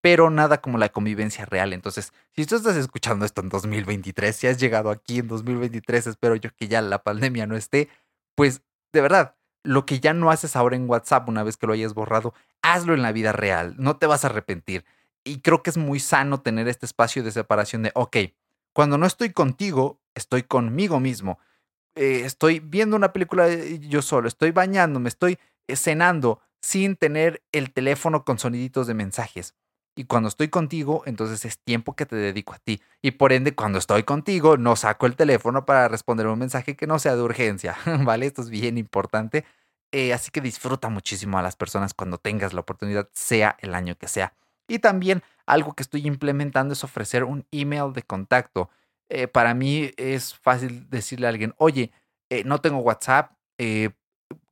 [0.00, 1.72] pero nada como la convivencia real.
[1.72, 6.36] Entonces, si tú estás escuchando esto en 2023, si has llegado aquí en 2023, espero
[6.36, 7.88] yo que ya la pandemia no esté,
[8.34, 8.62] pues
[8.92, 11.94] de verdad, lo que ya no haces ahora en WhatsApp una vez que lo hayas
[11.94, 14.84] borrado, hazlo en la vida real, no te vas a arrepentir.
[15.24, 18.16] Y creo que es muy sano tener este espacio de separación de, ok,
[18.74, 21.38] cuando no estoy contigo, estoy conmigo mismo.
[21.94, 27.72] Eh, estoy viendo una película yo solo, estoy bañándome, estoy eh, cenando sin tener el
[27.72, 29.54] teléfono con soniditos de mensajes.
[29.96, 32.80] Y cuando estoy contigo, entonces es tiempo que te dedico a ti.
[33.00, 36.86] Y por ende, cuando estoy contigo, no saco el teléfono para responder un mensaje que
[36.86, 37.76] no sea de urgencia.
[38.04, 38.26] ¿Vale?
[38.26, 39.44] Esto es bien importante.
[39.92, 43.96] Eh, así que disfruta muchísimo a las personas cuando tengas la oportunidad, sea el año
[43.96, 44.34] que sea.
[44.66, 48.70] Y también algo que estoy implementando es ofrecer un email de contacto.
[49.08, 51.92] Eh, para mí es fácil decirle a alguien, oye,
[52.30, 53.90] eh, no tengo WhatsApp, eh,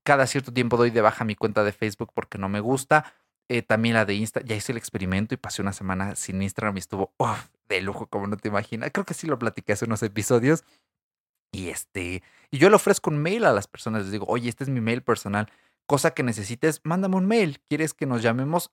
[0.03, 3.15] cada cierto tiempo doy de baja mi cuenta de Facebook porque no me gusta.
[3.67, 6.81] también la de Insta, ya hice el experimento y pasé una semana sin Instagram y
[6.81, 7.13] estuvo
[7.69, 8.91] de lujo, como no te imaginas.
[8.93, 10.65] Creo que sí lo platiqué hace unos episodios.
[11.53, 14.65] Y este, y yo le ofrezco un mail a las personas, les digo, oye, este
[14.65, 15.51] es mi mail personal,
[15.87, 17.61] cosa que necesites, mándame un mail.
[17.69, 18.73] ¿Quieres que nos llamemos?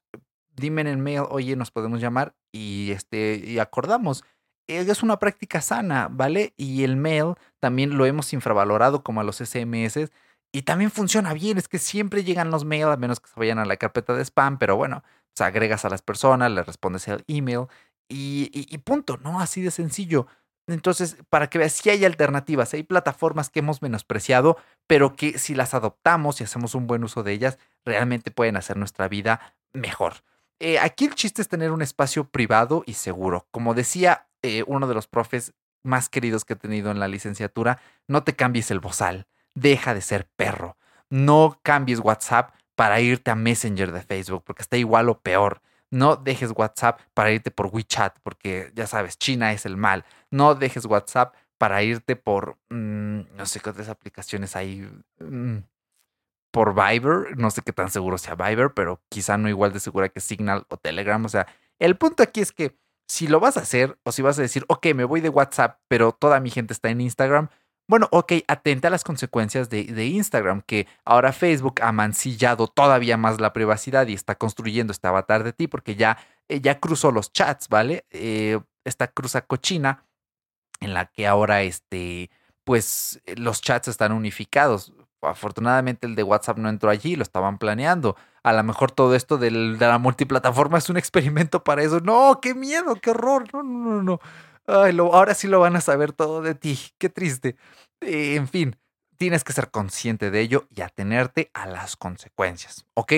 [0.59, 4.23] dime en el mail, oye, nos podemos llamar y, este, y acordamos.
[4.67, 6.53] Es una práctica sana, ¿vale?
[6.55, 10.11] Y el mail también lo hemos infravalorado como a los SMS
[10.52, 11.58] y también funciona bien.
[11.58, 14.24] Es que siempre llegan los mails, a menos que se vayan a la carpeta de
[14.24, 17.68] spam, pero bueno, pues agregas a las personas, le respondes el email
[18.10, 19.39] y, punto, ¿no?
[19.39, 20.28] Así de sencillo.
[20.68, 25.56] Entonces, para que veas, si hay alternativas, hay plataformas que hemos menospreciado, pero que si
[25.56, 30.24] las adoptamos y hacemos un buen uso de ellas, realmente pueden hacer nuestra vida mejor.
[30.60, 33.47] Eh, aquí el chiste es tener un espacio privado y seguro.
[33.52, 37.80] Como decía eh, uno de los profes más queridos que he tenido en la licenciatura,
[38.08, 40.78] no te cambies el bozal, deja de ser perro.
[41.10, 45.62] No cambies WhatsApp para irte a Messenger de Facebook, porque está igual o peor.
[45.91, 50.06] No dejes WhatsApp para irte por WeChat, porque ya sabes, China es el mal.
[50.30, 54.89] No dejes WhatsApp para irte por, mm, no sé qué otras aplicaciones hay.
[55.20, 55.60] Mm,
[56.52, 57.38] por Viber.
[57.38, 60.66] No sé qué tan seguro sea Viber, pero quizá no igual de segura que Signal
[60.70, 61.24] o Telegram.
[61.26, 61.47] O sea,
[61.80, 62.78] el punto aquí es que
[63.08, 65.80] si lo vas a hacer o si vas a decir, ok, me voy de WhatsApp,
[65.88, 67.50] pero toda mi gente está en Instagram.
[67.89, 73.41] Bueno, ok, atenta a las consecuencias de, Instagram, que ahora Facebook ha mancillado todavía más
[73.41, 76.19] la privacidad y está construyendo este avatar de ti porque ya,
[76.49, 78.05] eh, ya cruzó los chats, ¿vale?
[78.11, 80.05] Eh, esta cruza cochina
[80.81, 82.29] en la que ahora este,
[82.63, 84.93] pues los chats están unificados.
[85.23, 88.15] Afortunadamente el de WhatsApp no entró allí, lo estaban planeando.
[88.43, 92.01] A lo mejor todo esto de la multiplataforma es un experimento para eso.
[92.01, 93.51] No, qué miedo, qué horror.
[93.51, 94.19] No, no, no, no.
[94.72, 96.80] Ay, ahora sí lo van a saber todo de ti.
[96.99, 97.55] Qué triste.
[98.01, 98.76] Eh, en fin,
[99.17, 103.13] tienes que ser consciente de ello y atenerte a las consecuencias, ¿ok?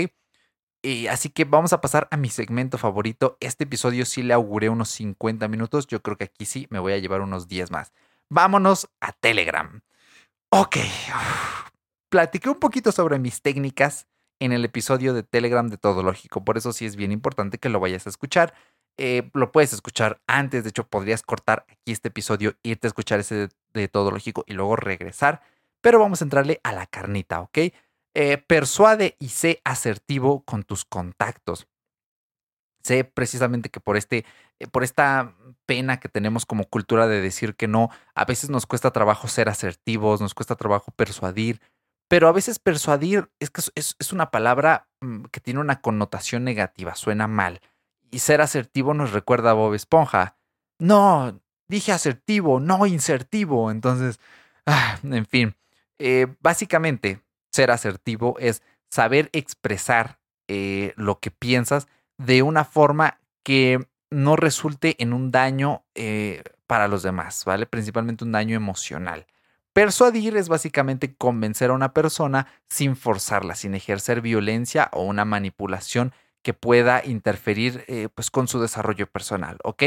[0.82, 3.38] Y así que vamos a pasar a mi segmento favorito.
[3.42, 5.88] Este episodio sí le auguré unos 50 minutos.
[5.88, 7.92] Yo creo que aquí sí me voy a llevar unos 10 más.
[8.30, 9.82] Vámonos a Telegram.
[10.50, 10.78] Ok.
[12.10, 14.08] Platiqué un poquito sobre mis técnicas
[14.40, 16.44] en el episodio de Telegram de Todo Lógico.
[16.44, 18.54] Por eso sí es bien importante que lo vayas a escuchar.
[18.98, 20.64] Eh, lo puedes escuchar antes.
[20.64, 24.54] De hecho, podrías cortar aquí este episodio, irte a escuchar ese de, Todo Lógico y
[24.54, 25.42] luego regresar.
[25.82, 27.58] Pero vamos a entrarle a la carnita, ¿ok?
[28.14, 31.68] Eh, persuade y sé asertivo con tus contactos.
[32.84, 34.26] Sé precisamente que por, este,
[34.60, 35.36] eh, por esta
[35.66, 39.50] pena que tenemos como cultura de decir que no, a veces nos cuesta trabajo ser
[39.50, 41.62] asertivos, nos cuesta trabajo persuadir,
[42.10, 46.44] pero a veces persuadir es que es, es una palabra mm, que tiene una connotación
[46.44, 47.62] negativa, suena mal.
[48.12, 50.36] Y ser asertivo nos recuerda a Bob Esponja.
[50.80, 53.72] No, dije asertivo, no insertivo.
[53.72, 54.20] Entonces,
[54.66, 55.56] ah, en fin,
[55.98, 61.88] eh, básicamente ser asertivo es saber expresar eh, lo que piensas
[62.18, 67.66] de una forma que no resulte en un daño eh, para los demás, ¿vale?
[67.66, 69.26] Principalmente un daño emocional.
[69.74, 76.14] Persuadir es básicamente convencer a una persona sin forzarla, sin ejercer violencia o una manipulación
[76.44, 79.84] que pueda interferir eh, pues con su desarrollo personal, ¿ok?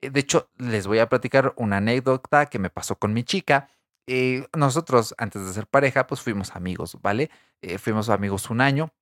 [0.00, 3.68] De hecho, les voy a platicar una anécdota que me pasó con mi chica.
[4.06, 7.30] Eh, nosotros, antes de ser pareja, pues fuimos amigos, ¿vale?
[7.60, 8.92] Eh, fuimos amigos un año.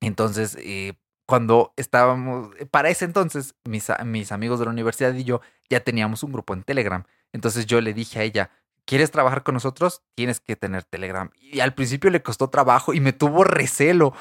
[0.00, 0.94] Entonces, eh,
[1.26, 3.90] cuando estábamos, para ese entonces, mis
[4.32, 7.04] amigos de la universidad y yo ya teníamos un grupo en Telegram.
[7.32, 8.50] Entonces yo le dije a ella,
[8.86, 10.02] ¿quieres trabajar con nosotros?
[10.14, 11.30] Tienes que tener Telegram.
[11.40, 14.14] Y al principio le costó trabajo y me tuvo recelo.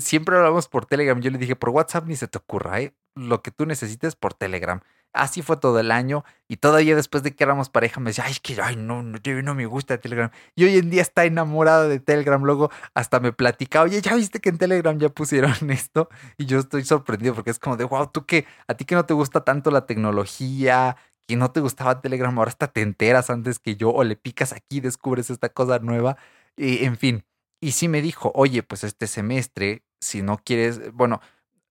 [0.00, 1.20] siempre hablamos por Telegram.
[1.20, 2.94] Yo le dije, por WhatsApp ni se te ocurra, ¿eh?
[3.14, 4.80] Lo que tú necesites por Telegram.
[5.14, 8.34] Así fue todo el año y todavía después de que éramos pareja me decía, ay,
[8.42, 10.30] que ay, no, no, no me gusta Telegram.
[10.56, 12.42] Y hoy en día está enamorado de Telegram.
[12.42, 16.08] Luego hasta me platica, oye, ¿ya viste que en Telegram ya pusieron esto?
[16.36, 19.06] Y yo estoy sorprendido porque es como de, wow, tú que a ti que no
[19.06, 20.96] te gusta tanto la tecnología,
[21.26, 24.52] que no te gustaba Telegram, ahora hasta te enteras antes que yo o le picas
[24.52, 26.16] aquí, descubres esta cosa nueva.
[26.56, 27.24] Y, en fin,
[27.60, 31.20] y sí me dijo, oye, pues este semestre, si no quieres, bueno,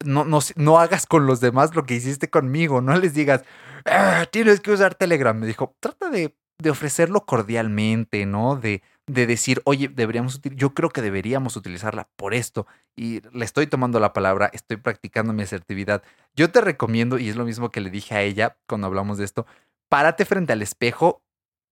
[0.04, 3.44] no, no, no hagas con los demás lo que hiciste conmigo, no les digas,
[3.86, 5.38] ah, tienes que usar Telegram.
[5.38, 8.56] Me dijo, trata de, de ofrecerlo cordialmente, ¿no?
[8.56, 12.68] De, de decir, oye, deberíamos yo creo que deberíamos utilizarla por esto.
[12.96, 16.04] Y le estoy tomando la palabra, estoy practicando mi asertividad.
[16.36, 19.26] Yo te recomiendo, y es lo mismo que le dije a ella cuando hablamos de
[19.26, 19.46] esto,
[19.90, 21.22] párate frente al espejo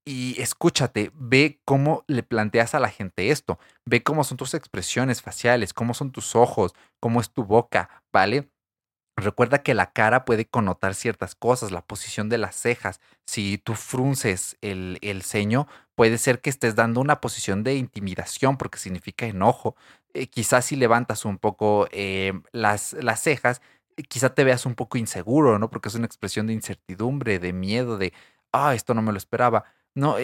[0.05, 5.21] y escúchate, ve cómo le planteas a la gente esto, ve cómo son tus expresiones
[5.21, 8.49] faciales, cómo son tus ojos, cómo es tu boca, ¿vale?
[9.17, 12.99] Recuerda que la cara puede connotar ciertas cosas, la posición de las cejas.
[13.27, 15.67] Si tú frunces el, ceño,
[16.01, 19.75] puede ser que estés dando una posición de intimidación porque significa enojo.
[20.15, 23.61] Eh, quizás si levantas un poco eh, las, las cejas,
[23.97, 25.69] eh, quizá te veas un poco inseguro, ¿no?
[25.69, 28.13] Porque es una expresión de incertidumbre, de miedo, de,
[28.51, 29.65] ah, esto no me lo esperaba.
[29.93, 30.15] No,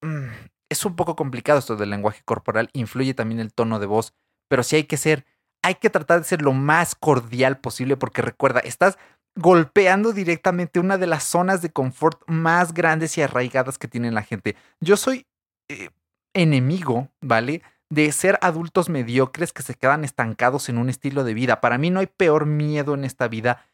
[0.00, 0.26] mm,
[0.68, 4.14] es un poco complicado esto del lenguaje corporal, influye también el tono de voz,
[4.48, 5.24] pero sí hay que ser,
[5.62, 8.98] hay que tratar de ser lo más cordial posible porque recuerda, estás
[9.34, 14.22] golpeando directamente una de las zonas de confort más grandes y arraigadas que tiene la
[14.22, 14.56] gente.
[14.80, 15.26] Yo soy
[15.68, 15.90] eh,
[16.34, 17.62] enemigo, ¿vale?
[17.90, 21.60] De ser adultos mediocres que se quedan estancados en un estilo de vida.
[21.60, 23.64] Para mí no hay peor miedo en esta vida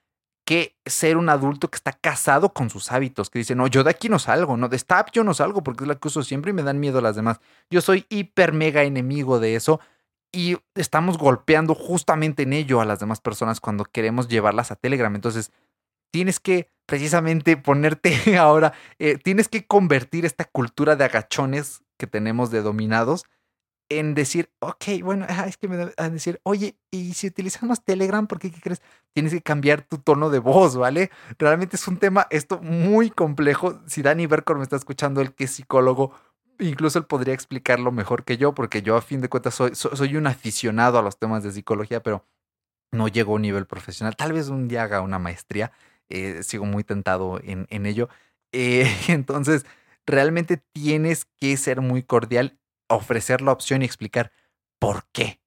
[0.44, 3.90] que ser un adulto que está casado con sus hábitos, que dice, no, yo de
[3.90, 6.52] aquí no salgo, no, de esta yo no salgo porque es la que uso siempre
[6.52, 7.38] y me dan miedo las demás.
[7.68, 9.78] Yo soy hiper mega enemigo de eso
[10.32, 15.14] y estamos golpeando justamente en ello a las demás personas cuando queremos llevarlas a Telegram.
[15.14, 15.52] Entonces,
[16.10, 22.50] tienes que precisamente ponerte ahora, eh, tienes que convertir esta cultura de agachones que tenemos
[22.50, 23.24] de dominados
[23.90, 25.76] en decir, ok, bueno, es que me
[26.10, 28.82] decir, oye, y si utilizamos Telegram, ¿por qué, qué crees?
[29.14, 31.10] Tienes que cambiar tu tono de voz, ¿vale?
[31.38, 33.80] Realmente es un tema, esto muy complejo.
[33.86, 36.12] Si Danny Berkor me está escuchando, el que es psicólogo,
[36.58, 40.16] incluso él podría explicarlo mejor que yo, porque yo a fin de cuentas soy, soy
[40.16, 42.24] un aficionado a los temas de psicología, pero
[42.92, 44.16] no llego a un nivel profesional.
[44.16, 45.72] Tal vez un día haga una maestría,
[46.08, 48.08] eh, sigo muy tentado en, en ello.
[48.52, 49.66] Eh, entonces,
[50.06, 54.32] realmente tienes que ser muy cordial ofrecer la opción y explicar
[54.78, 55.40] por qué.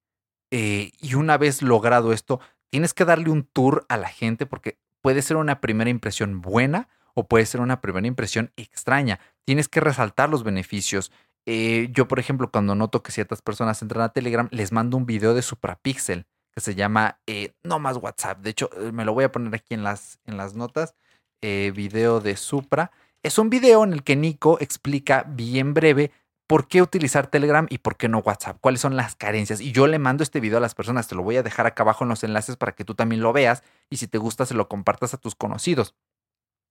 [0.51, 2.39] Eh, y una vez logrado esto,
[2.70, 6.89] tienes que darle un tour a la gente porque puede ser una primera impresión buena
[7.14, 9.20] o puede ser una primera impresión extraña.
[9.45, 11.12] Tienes que resaltar los beneficios.
[11.45, 15.05] Eh, yo, por ejemplo, cuando noto que ciertas personas entran a Telegram, les mando un
[15.05, 18.39] video de Suprapixel que se llama eh, No más WhatsApp.
[18.39, 20.95] De hecho, eh, me lo voy a poner aquí en las, en las notas.
[21.41, 22.91] video de Supra.
[23.24, 26.12] Es un video en el que Nico explica bien breve
[26.51, 29.62] por qué utilizar Telegram y por qué no WhatsApp, cuáles son las carencias.
[29.62, 31.84] Y yo le mando este video a las personas, te lo voy a dejar acá
[31.84, 34.53] abajo en los enlaces para que tú también lo veas y si te gusta se
[34.53, 35.95] lo compartas a tus conocidos.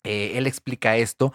[0.04, 1.32] Él explica esto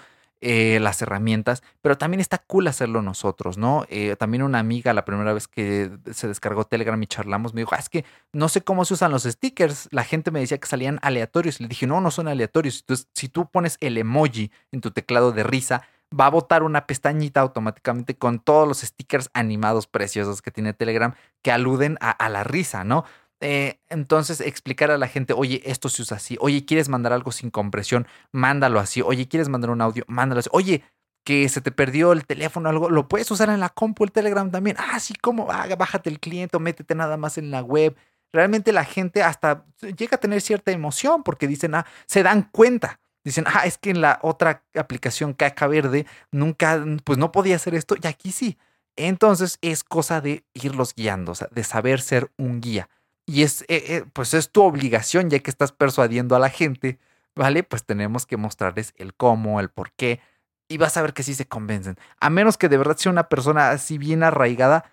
[0.48, 3.86] eh, las herramientas, pero también está cool hacerlo nosotros, ¿no?
[3.90, 7.74] Eh, también una amiga, la primera vez que se descargó Telegram y charlamos, me dijo,
[7.74, 9.88] ah, es que no sé cómo se usan los stickers.
[9.92, 11.60] La gente me decía que salían aleatorios.
[11.62, 12.82] Le dije, no, no son aleatorios.
[12.82, 15.82] Entonces, si tú pones el emoji en tu teclado de risa,
[16.14, 21.16] va a botar una pestañita automáticamente con todos los stickers animados preciosos que tiene Telegram
[21.42, 23.06] que aluden a la risa, ¿no?
[23.42, 27.32] Eh, entonces, explicar a la gente, oye, esto se usa así, oye, ¿quieres mandar algo
[27.32, 28.08] sin compresión?
[28.32, 30.06] Mándalo así, oye, ¿quieres mandar un audio?
[30.08, 30.84] Mándalo así, oye,
[31.26, 34.12] que se te perdió el teléfono o algo, lo puedes usar en la compu, el
[34.12, 34.78] Telegram también.
[34.80, 35.48] Ah, sí, ¿cómo?
[35.52, 37.98] Ah, bájate el cliente, métete nada más en la web.
[38.32, 43.00] Realmente la gente hasta llega a tener cierta emoción porque dicen, ah, se dan cuenta.
[43.24, 47.74] Dicen, ah, es que en la otra aplicación Caca Verde nunca, pues no podía hacer
[47.74, 48.58] esto y aquí sí.
[48.96, 52.88] Entonces es cosa de irlos guiando, o sea, de saber ser un guía
[53.26, 57.00] y es, eh, eh, pues es tu obligación, ya que estás persuadiendo a la gente,
[57.36, 57.64] ¿vale?
[57.64, 60.22] Pues tenemos que mostrarles el cómo, el por qué,
[60.68, 61.98] y vas a ver que sí se convencen.
[62.20, 64.92] A menos que de verdad sea una persona así bien arraigada,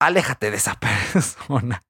[0.00, 0.78] aléjate de esa
[1.12, 1.82] persona.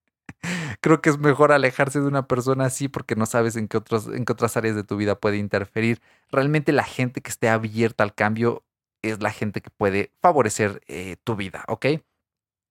[0.81, 4.07] Creo que es mejor alejarse de una persona así porque no sabes en qué, otros,
[4.07, 6.01] en qué otras áreas de tu vida puede interferir.
[6.31, 8.65] Realmente la gente que esté abierta al cambio
[9.03, 11.87] es la gente que puede favorecer eh, tu vida, ¿ok?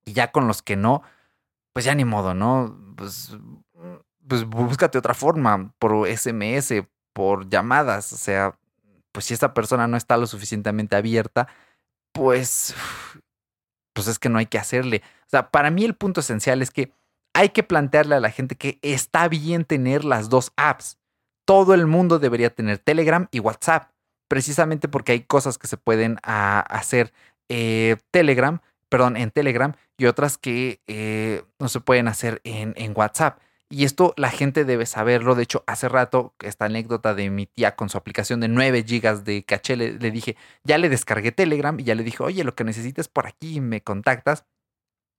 [0.06, 1.02] Y ya con los que no,
[1.76, 2.80] pues ya ni modo, ¿no?
[2.96, 3.36] Pues,
[4.26, 8.58] pues búscate otra forma, por SMS, por llamadas, o sea,
[9.12, 11.50] pues si esta persona no está lo suficientemente abierta,
[12.14, 12.74] pues,
[13.94, 15.02] pues es que no hay que hacerle.
[15.26, 16.94] O sea, para mí el punto esencial es que
[17.34, 20.98] hay que plantearle a la gente que está bien tener las dos apps.
[21.46, 23.92] Todo el mundo debería tener Telegram y WhatsApp,
[24.30, 27.12] precisamente porque hay cosas que se pueden ah, hacer
[27.50, 33.40] eh, Telegram perdón, en Telegram y otras que eh, no se pueden hacer en, WhatsApp.
[33.70, 35.36] Y esto la gente debe saberlo.
[35.36, 39.24] De hecho, hace rato, esta anécdota de mi tía con su aplicación de 9 GB
[39.24, 42.64] de caché, le, dije, ya le descargué Telegram y ya le dije, oye, lo que
[42.64, 44.46] necesites por aquí, me contactas.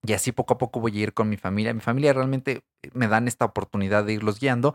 [0.06, 1.74] Y así poco a poco voy a ir con mi familia.
[1.74, 2.62] Mi familia realmente
[2.92, 4.74] me dan esta oportunidad de irlos guiando.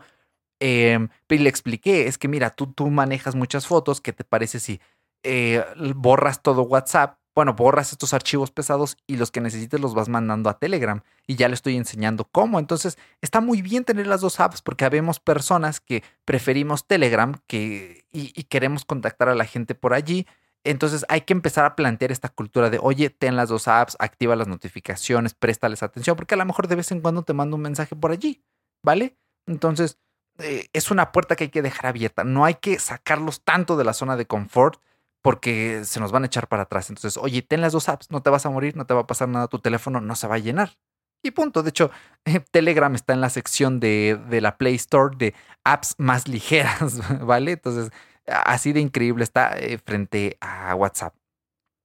[0.60, 4.60] Eh, y le expliqué, es que mira, tú, tú manejas muchas fotos, ¿qué te parece
[4.60, 4.80] si
[5.24, 5.64] eh,
[5.96, 10.50] borras todo WhatsApp bueno, borras estos archivos pesados y los que necesites los vas mandando
[10.50, 12.58] a Telegram y ya le estoy enseñando cómo.
[12.58, 18.06] Entonces, está muy bien tener las dos apps porque habemos personas que preferimos Telegram que,
[18.12, 20.26] y, queremos contactar a la gente por allí.
[20.64, 24.36] Entonces, hay que empezar a plantear esta cultura de, oye, ten las dos apps, activa
[24.36, 27.62] las notificaciones, préstales atención, porque a lo mejor de vez en cuando te mando un
[27.62, 28.44] mensaje por allí,
[28.82, 29.16] ¿vale?
[29.46, 29.98] Entonces,
[30.38, 32.24] eh, es una puerta que hay que dejar abierta.
[32.24, 34.80] No hay que sacarlos tanto de la zona de confort
[35.22, 36.90] porque se nos van a echar para atrás.
[36.90, 39.06] Entonces, oye, ten las dos apps, no te vas a morir, no te va a
[39.06, 40.76] pasar nada, tu teléfono no se va a llenar.
[41.22, 41.62] Y punto.
[41.62, 41.90] De hecho,
[42.50, 47.52] Telegram está en la sección de, de la Play Store de apps más ligeras, ¿vale?
[47.52, 47.90] Entonces,
[48.26, 51.14] así de increíble está eh, frente a WhatsApp.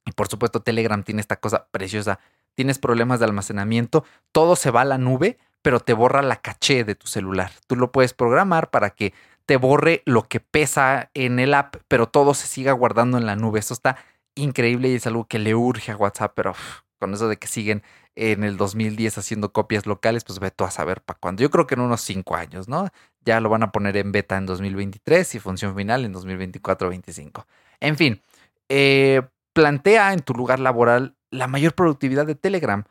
[0.06, 2.20] Y por supuesto, Telegram tiene esta cosa preciosa.
[2.56, 6.84] Tienes problemas de almacenamiento, todo se va a la nube, pero te borra la caché
[6.84, 7.52] de tu celular.
[7.68, 9.14] Tú lo puedes programar para que
[9.48, 13.38] te borre lo que pesa en el app, pero todo se siga guardando en la
[13.38, 13.60] nube.
[13.60, 13.98] Eso está
[14.36, 16.54] increíble y es algo que le urge a WhatsApp, pero
[17.00, 17.82] con eso de que siguen
[18.16, 21.42] en el 2010 haciendo copias locales, pues ve tú a saber para cuándo.
[21.42, 22.90] Yo creo que en unos cinco años, ¿no?
[23.24, 27.46] Ya lo van a poner en beta en 2023 y función final en 2024-25.
[27.80, 28.22] En fin,
[28.68, 29.22] eh,
[29.54, 32.84] plantea en tu lugar laboral la mayor productividad de Telegram.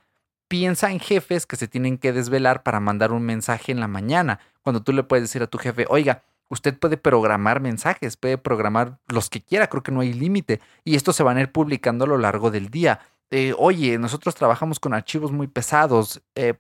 [0.49, 4.41] Piensa en jefes que se tienen que desvelar para mandar un mensaje en la mañana,
[4.63, 8.99] cuando tú le puedes decir a tu jefe, oiga, usted puede programar mensajes, puede programar
[9.09, 10.61] los que quiera, creo que no hay límite.
[10.85, 13.01] Y esto se van a ir publicando a lo largo del día.
[13.31, 16.23] Eh, oye, nosotros trabajamos con archivos muy pesados.
[16.37, 16.55] Eh,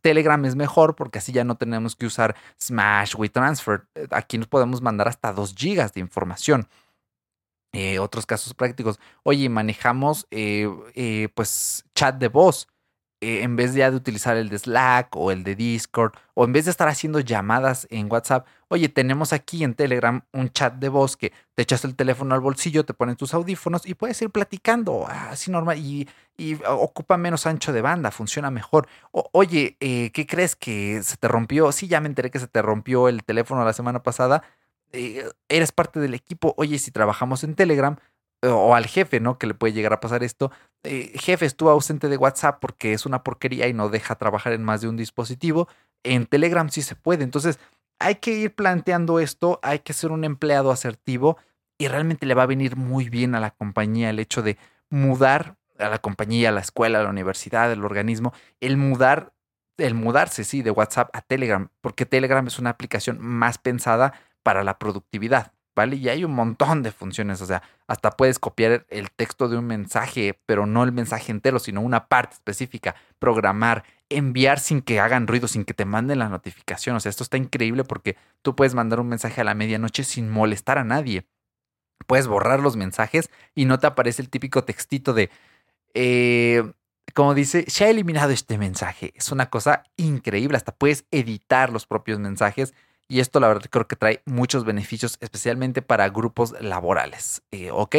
[0.00, 3.86] Telegram es mejor porque así ya no tenemos que usar Smash, WeTransfer.
[3.94, 6.68] Eh, aquí nos podemos mandar hasta 2 gigas de información.
[8.00, 8.98] otros casos prácticos.
[9.22, 10.26] Oye, manejamos
[11.34, 12.68] pues chat de voz.
[13.22, 16.52] Eh, en vez ya de utilizar el de Slack o el de Discord, o en
[16.52, 20.88] vez de estar haciendo llamadas en WhatsApp, oye, tenemos aquí en Telegram un chat de
[20.88, 24.30] voz que te echas el teléfono al bolsillo, te ponen tus audífonos y puedes ir
[24.30, 26.08] platicando así normal y,
[26.68, 28.88] ocupa menos ancho de banda, funciona mejor.
[29.10, 31.72] oye, eh, ¿qué crees que se te rompió?
[31.72, 34.42] Sí, ya me enteré que se te rompió el teléfono la semana pasada.
[34.92, 37.96] eh, eres parte del equipo, oye, si trabajamos en Telegram,
[38.42, 39.38] o al jefe, ¿no?
[39.38, 40.50] Que le puede llegar a pasar esto.
[40.82, 44.62] Eh, jefe, estuvo ausente de WhatsApp porque es una porquería y no deja trabajar en
[44.62, 45.68] más de un dispositivo.
[46.02, 47.24] En Telegram sí se puede.
[47.24, 47.58] Entonces,
[47.98, 51.38] hay que ir planteando esto, hay que ser un empleado asertivo
[51.78, 54.58] y realmente le va a venir muy bien a la compañía el hecho de
[54.90, 59.32] mudar a la compañía, a la escuela, a la universidad, al organismo, el mudar,
[59.76, 64.64] el mudarse, sí, de WhatsApp a Telegram, porque Telegram es una aplicación más pensada para
[64.64, 65.52] la productividad.
[65.76, 65.96] ¿vale?
[65.96, 69.66] Y hay un montón de funciones, o sea, hasta puedes copiar el texto de un
[69.66, 75.26] mensaje, pero no el mensaje entero, sino una parte específica, programar, enviar sin que hagan
[75.26, 76.96] ruido, sin que te manden la notificación.
[76.96, 80.30] O sea, esto está increíble porque tú puedes mandar un mensaje a la medianoche sin
[80.30, 81.26] molestar a nadie.
[82.06, 85.30] Puedes borrar los mensajes y no te aparece el típico textito de,
[85.94, 86.62] eh,
[87.14, 89.12] como dice, se ha eliminado este mensaje.
[89.16, 92.74] Es una cosa increíble, hasta puedes editar los propios mensajes
[93.08, 97.42] y esto la verdad creo que trae muchos beneficios, especialmente para grupos laborales.
[97.50, 97.96] Eh, ¿Ok?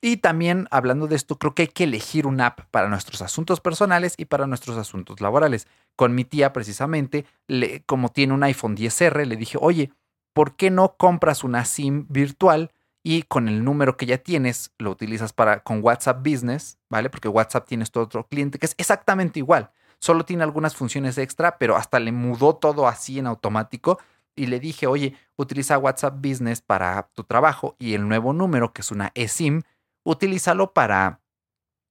[0.00, 3.60] Y también hablando de esto, creo que hay que elegir una app para nuestros asuntos
[3.60, 5.66] personales y para nuestros asuntos laborales.
[5.96, 9.90] Con mi tía, precisamente, le, como tiene un iPhone 10R, le dije, oye,
[10.32, 12.70] ¿por qué no compras una SIM virtual
[13.02, 17.10] y con el número que ya tienes lo utilizas para con WhatsApp Business, ¿vale?
[17.10, 19.70] Porque WhatsApp tienes todo otro cliente que es exactamente igual.
[19.98, 23.98] Solo tiene algunas funciones extra, pero hasta le mudó todo así en automático
[24.36, 28.82] y le dije, oye, utiliza WhatsApp Business para tu trabajo y el nuevo número, que
[28.82, 29.62] es una eSIM,
[30.10, 31.20] utilízalo para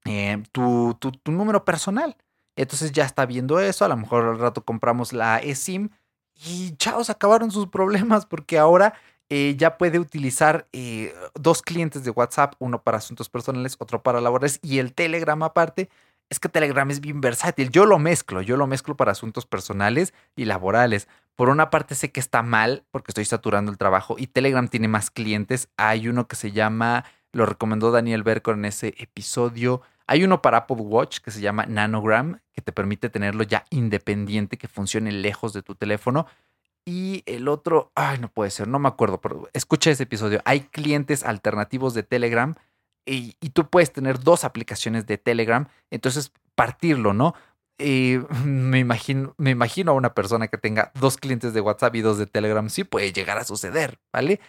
[0.05, 2.15] eh, tu, tu, número personal.
[2.55, 5.89] Entonces ya está viendo eso, a lo mejor al rato compramos la eSIM
[6.33, 8.93] y chao, se acabaron sus problemas porque ahora
[9.29, 14.21] eh, ya puede utilizar eh, dos clientes de WhatsApp, uno para asuntos personales, otro para
[14.21, 15.89] laborales y el Telegram aparte.
[16.29, 17.69] Es que Telegram es bien versátil.
[17.69, 21.07] Yo lo mezclo, yo lo mezclo para asuntos personales y laborales.
[21.35, 24.87] Por una parte sé que está mal porque estoy saturando el trabajo y Telegram tiene
[24.87, 25.69] más clientes.
[25.77, 29.81] Hay uno que se llama, lo recomendó Daniel Berco en ese episodio.
[30.07, 34.57] Hay uno para Apple Watch que se llama Nanogram, que te permite tenerlo ya independiente,
[34.57, 36.27] que funcione lejos de tu teléfono.
[36.85, 40.41] Y el otro, ay, no puede ser, no me acuerdo, pero escucha ese episodio.
[40.45, 42.55] Hay clientes alternativos de Telegram
[43.05, 47.33] y, tú puedes tener dos aplicaciones de Telegram, entonces partirlo, ¿no?
[48.43, 52.17] Me imagino, me imagino a una persona que tenga dos clientes de WhatsApp y dos
[52.17, 52.67] de Telegram.
[52.69, 54.39] Sí puede llegar a suceder, ¿vale?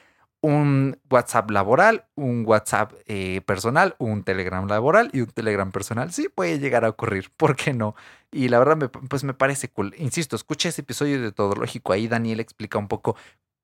[0.41, 6.13] Un WhatsApp laboral, un WhatsApp eh, personal, un Telegram laboral y un Telegram personal.
[6.13, 7.95] Sí puede llegar a ocurrir, ¿por qué no?
[8.31, 9.95] Y la verdad, me, pues me parece cool.
[9.99, 11.93] Insisto, escuché ese episodio de Todo Lógico.
[11.93, 13.17] Ahí Daniel explica un poco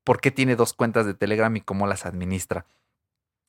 [0.04, 2.66] por qué tiene dos cuentas de Telegram y cómo las administra.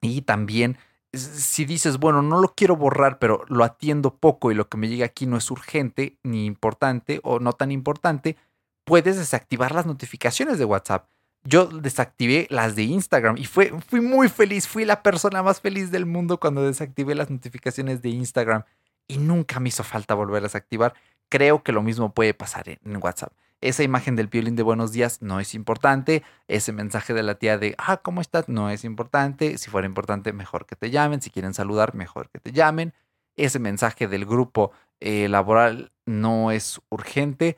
[0.02, 0.78] Y también
[1.16, 4.88] si dices, bueno, no lo quiero borrar, pero lo atiendo poco y lo que me
[4.88, 8.38] llega aquí no es urgente, ni importante o no tan importante,
[8.84, 11.08] puedes desactivar las notificaciones de WhatsApp.
[11.46, 15.92] Yo desactivé las de Instagram y fue, fui muy feliz, fui la persona más feliz
[15.92, 18.64] del mundo cuando desactivé las notificaciones de Instagram
[19.08, 20.96] y nunca me hizo falta volverlas a activar.
[21.30, 23.32] Creo que lo mismo puede pasar en WhatsApp.
[23.62, 26.24] Esa imagen del violín de buenos días no es importante.
[26.48, 28.50] Ese mensaje de la tía de, ah, ¿cómo estás?
[28.50, 29.58] No es importante.
[29.58, 31.22] Si fuera importante, mejor que te llamen.
[31.22, 32.94] Si quieren saludar, mejor que te llamen.
[33.36, 37.58] Ese mensaje del grupo eh, laboral no es urgente.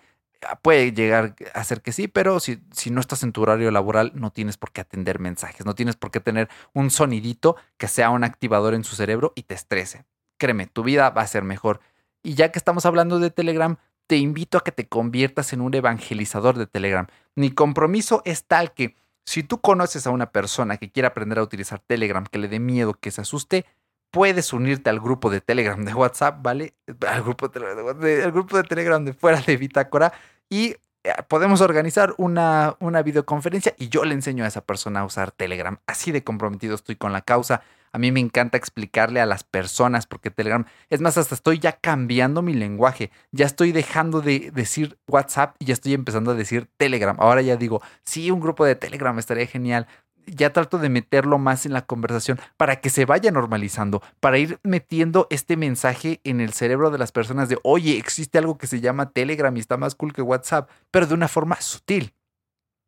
[0.62, 4.12] Puede llegar a ser que sí, pero si, si no estás en tu horario laboral,
[4.16, 5.66] no tienes por qué atender mensajes.
[5.66, 9.44] No tienes por qué tener un sonidito que sea un activador en su cerebro y
[9.44, 10.06] te estrese.
[10.38, 11.82] Créeme, tu vida va a ser mejor.
[12.24, 13.78] Y ya que estamos hablando de Telegram,
[14.08, 17.08] te invito a que te conviertas en un evangelizador de Telegram.
[17.36, 18.96] Mi compromiso es tal que
[19.26, 22.60] si tú conoces a una persona que quiere aprender a utilizar Telegram, que le dé
[22.60, 23.66] miedo, que se asuste,
[24.12, 26.74] puedes unirte al grupo de Telegram de WhatsApp, ¿vale?
[27.08, 30.14] Al grupo de, Telegram de fuera de Bitácora
[30.50, 35.06] y eh, podemos organizar una, una videoconferencia y yo le enseño a esa persona a
[35.06, 35.78] usar Telegram.
[35.88, 37.62] Así de comprometido estoy con la causa.
[37.94, 41.72] A mí me encanta explicarle a las personas porque Telegram, es más, hasta estoy ya
[41.72, 43.12] cambiando mi lenguaje.
[43.32, 47.16] Ya estoy dejando de decir WhatsApp y ya estoy empezando a decir Telegram.
[47.20, 49.88] Ahora ya digo, sí, un grupo de Telegram estaría genial.
[50.28, 54.60] Ya trato de meterlo más en la conversación para que se vaya normalizando, para ir
[54.64, 58.82] metiendo este mensaje en el cerebro de las personas de, oye, existe algo que se
[58.82, 62.14] llama Telegram y está más cool que WhatsApp, pero de una forma sutil.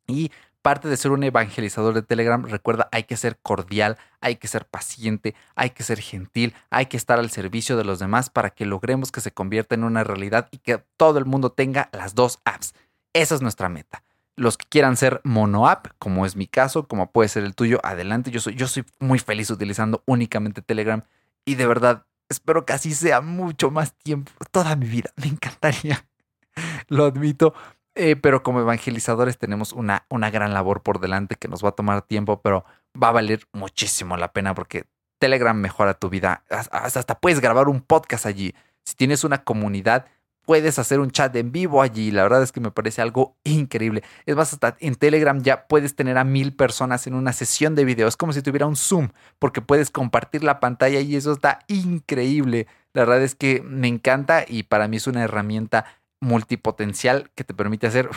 [0.06, 0.30] Y
[0.62, 4.66] parte de ser un evangelizador de Telegram, recuerda, hay que ser cordial, hay que ser
[4.66, 8.66] paciente, hay que ser gentil, hay que estar al servicio de los demás para que
[8.66, 12.40] logremos que se convierta en una realidad y que todo el mundo tenga las dos
[12.44, 12.74] apps.
[13.12, 14.02] Esa es nuestra meta.
[14.36, 17.80] Los que quieran ser mono app, como es mi caso, como puede ser el tuyo,
[17.82, 18.30] adelante.
[18.30, 21.02] Yo soy, yo soy muy feliz utilizando únicamente Telegram
[21.44, 25.10] y de verdad espero que así sea mucho más tiempo, toda mi vida.
[25.16, 26.06] Me encantaría,
[26.88, 27.54] lo admito,
[27.96, 31.72] Eh, pero como evangelizadores tenemos una, una gran labor por delante que nos va a
[31.72, 32.64] tomar tiempo, pero
[32.94, 34.86] va a valer muchísimo la pena porque
[35.18, 36.44] Telegram mejora tu vida.
[36.48, 38.54] Hasta puedes grabar un podcast allí.
[38.84, 40.06] Si tienes una comunidad,
[40.50, 42.10] puedes hacer un chat en vivo allí.
[42.10, 44.02] La verdad es que me parece algo increíble.
[44.26, 47.84] Es más, hasta en Telegram ya puedes tener a mil personas en una sesión de
[47.84, 48.08] video.
[48.08, 52.66] Es como si tuviera un Zoom, porque puedes compartir la pantalla y eso está increíble.
[52.94, 55.84] La verdad es que me encanta y para mí es una herramienta
[56.18, 58.10] multipotencial que te permite hacer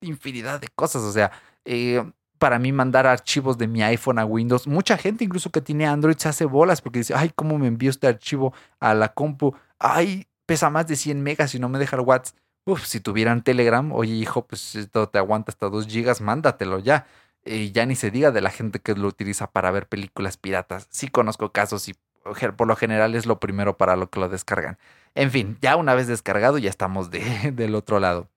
[0.00, 1.02] infinidad de cosas.
[1.02, 1.32] O sea,
[1.64, 2.04] eh,
[2.38, 6.18] para mí mandar archivos de mi iPhone a Windows, mucha gente incluso que tiene Android
[6.18, 9.56] se hace bolas porque dice, ay, ¿cómo me envío este archivo a la compu?
[9.80, 12.36] Ay, pesa más de 100 megas y no me deja el WhatsApp.
[12.64, 17.06] Uf, si tuvieran Telegram, oye hijo, pues esto te aguanta hasta 2 gigas, mándatelo ya.
[17.44, 20.88] Y ya ni se diga de la gente que lo utiliza para ver películas piratas.
[20.90, 21.94] Sí conozco casos y
[22.24, 24.76] por lo general es lo primero para lo que lo descargan.
[25.14, 28.28] En fin, ya una vez descargado ya estamos de, del otro lado.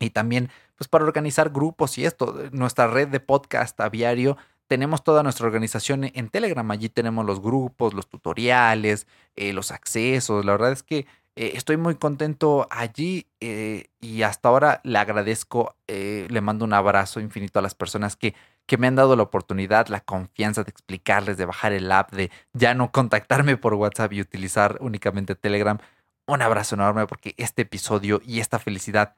[0.00, 4.38] Y también, pues para organizar grupos y esto, nuestra red de podcast aviario,
[4.68, 6.70] tenemos toda nuestra organización en Telegram.
[6.70, 10.46] Allí tenemos los grupos, los tutoriales, eh, los accesos.
[10.46, 11.06] La verdad es que
[11.36, 17.20] eh, estoy muy contento allí eh, y hasta ahora le agradezco, le mando un abrazo
[17.20, 18.34] infinito a las personas que
[18.66, 22.30] que me han dado la oportunidad, la confianza de explicarles, de bajar el app, de
[22.52, 25.78] ya no contactarme por WhatsApp y utilizar únicamente Telegram.
[26.26, 29.16] Un abrazo enorme porque este episodio y esta felicidad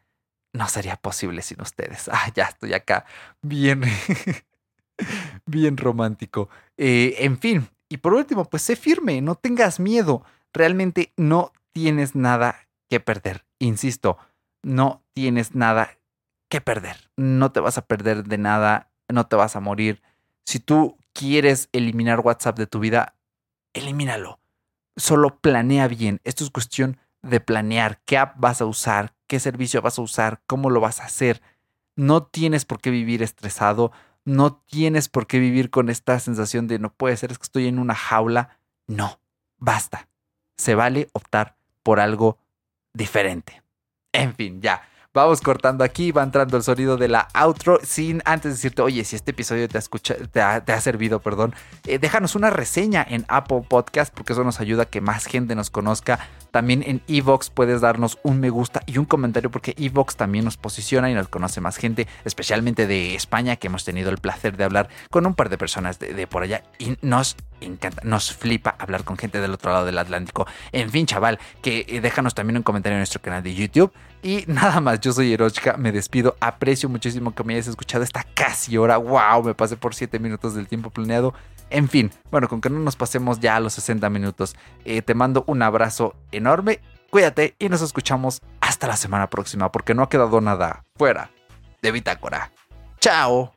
[0.52, 2.08] no sería posible sin ustedes.
[2.12, 3.04] Ah, ya estoy acá
[3.42, 3.82] bien,
[5.46, 6.48] bien romántico.
[6.76, 10.24] Eh, en fin, y por último, pues sé firme, no tengas miedo.
[10.52, 13.44] Realmente no tienes nada que perder.
[13.58, 14.16] Insisto,
[14.62, 15.98] no tienes nada
[16.48, 17.10] que perder.
[17.16, 20.02] No te vas a perder de nada no te vas a morir.
[20.44, 23.14] Si tú quieres eliminar WhatsApp de tu vida,
[23.72, 24.40] elimínalo.
[24.96, 26.20] Solo planea bien.
[26.24, 30.42] Esto es cuestión de planear qué app vas a usar, qué servicio vas a usar,
[30.46, 31.42] cómo lo vas a hacer.
[31.96, 33.92] No tienes por qué vivir estresado,
[34.24, 37.66] no tienes por qué vivir con esta sensación de no puede ser, es que estoy
[37.66, 38.58] en una jaula.
[38.86, 39.20] No,
[39.58, 40.08] basta.
[40.56, 42.38] Se vale optar por algo
[42.92, 43.62] diferente.
[44.12, 44.82] En fin, ya.
[45.14, 47.78] Vamos cortando aquí, va entrando el sonido de la outro.
[47.84, 51.54] Sin antes decirte, oye, si este episodio te ha, escucha, te ha, servido, perdón,
[51.86, 55.54] eh, déjanos una reseña en Apple Podcast porque eso nos ayuda a que más gente
[55.54, 56.18] nos conozca.
[56.50, 60.56] También en Evox puedes darnos un me gusta y un comentario porque Evox también nos
[60.56, 64.64] posiciona y nos conoce más gente, especialmente de España, que hemos tenido el placer de
[64.64, 68.74] hablar con un par de personas de, de por allá y nos encanta, nos flipa
[68.78, 70.46] hablar con gente del otro lado del Atlántico.
[70.72, 73.92] En fin, chaval, que eh, déjanos también un comentario en nuestro canal de YouTube.
[74.22, 76.36] Y nada más, yo soy Erochka, me despido.
[76.40, 78.96] Aprecio muchísimo que me hayas escuchado esta casi hora.
[78.96, 79.44] ¡Wow!
[79.44, 81.34] Me pasé por 7 minutos del tiempo planeado.
[81.70, 84.54] En fin, bueno, con que no nos pasemos ya a los 60 minutos.
[84.84, 86.80] Eh, te mando un abrazo enorme.
[87.10, 91.30] Cuídate y nos escuchamos hasta la semana próxima porque no ha quedado nada fuera
[91.80, 92.50] de Bitácora.
[93.00, 93.52] ¡Chao!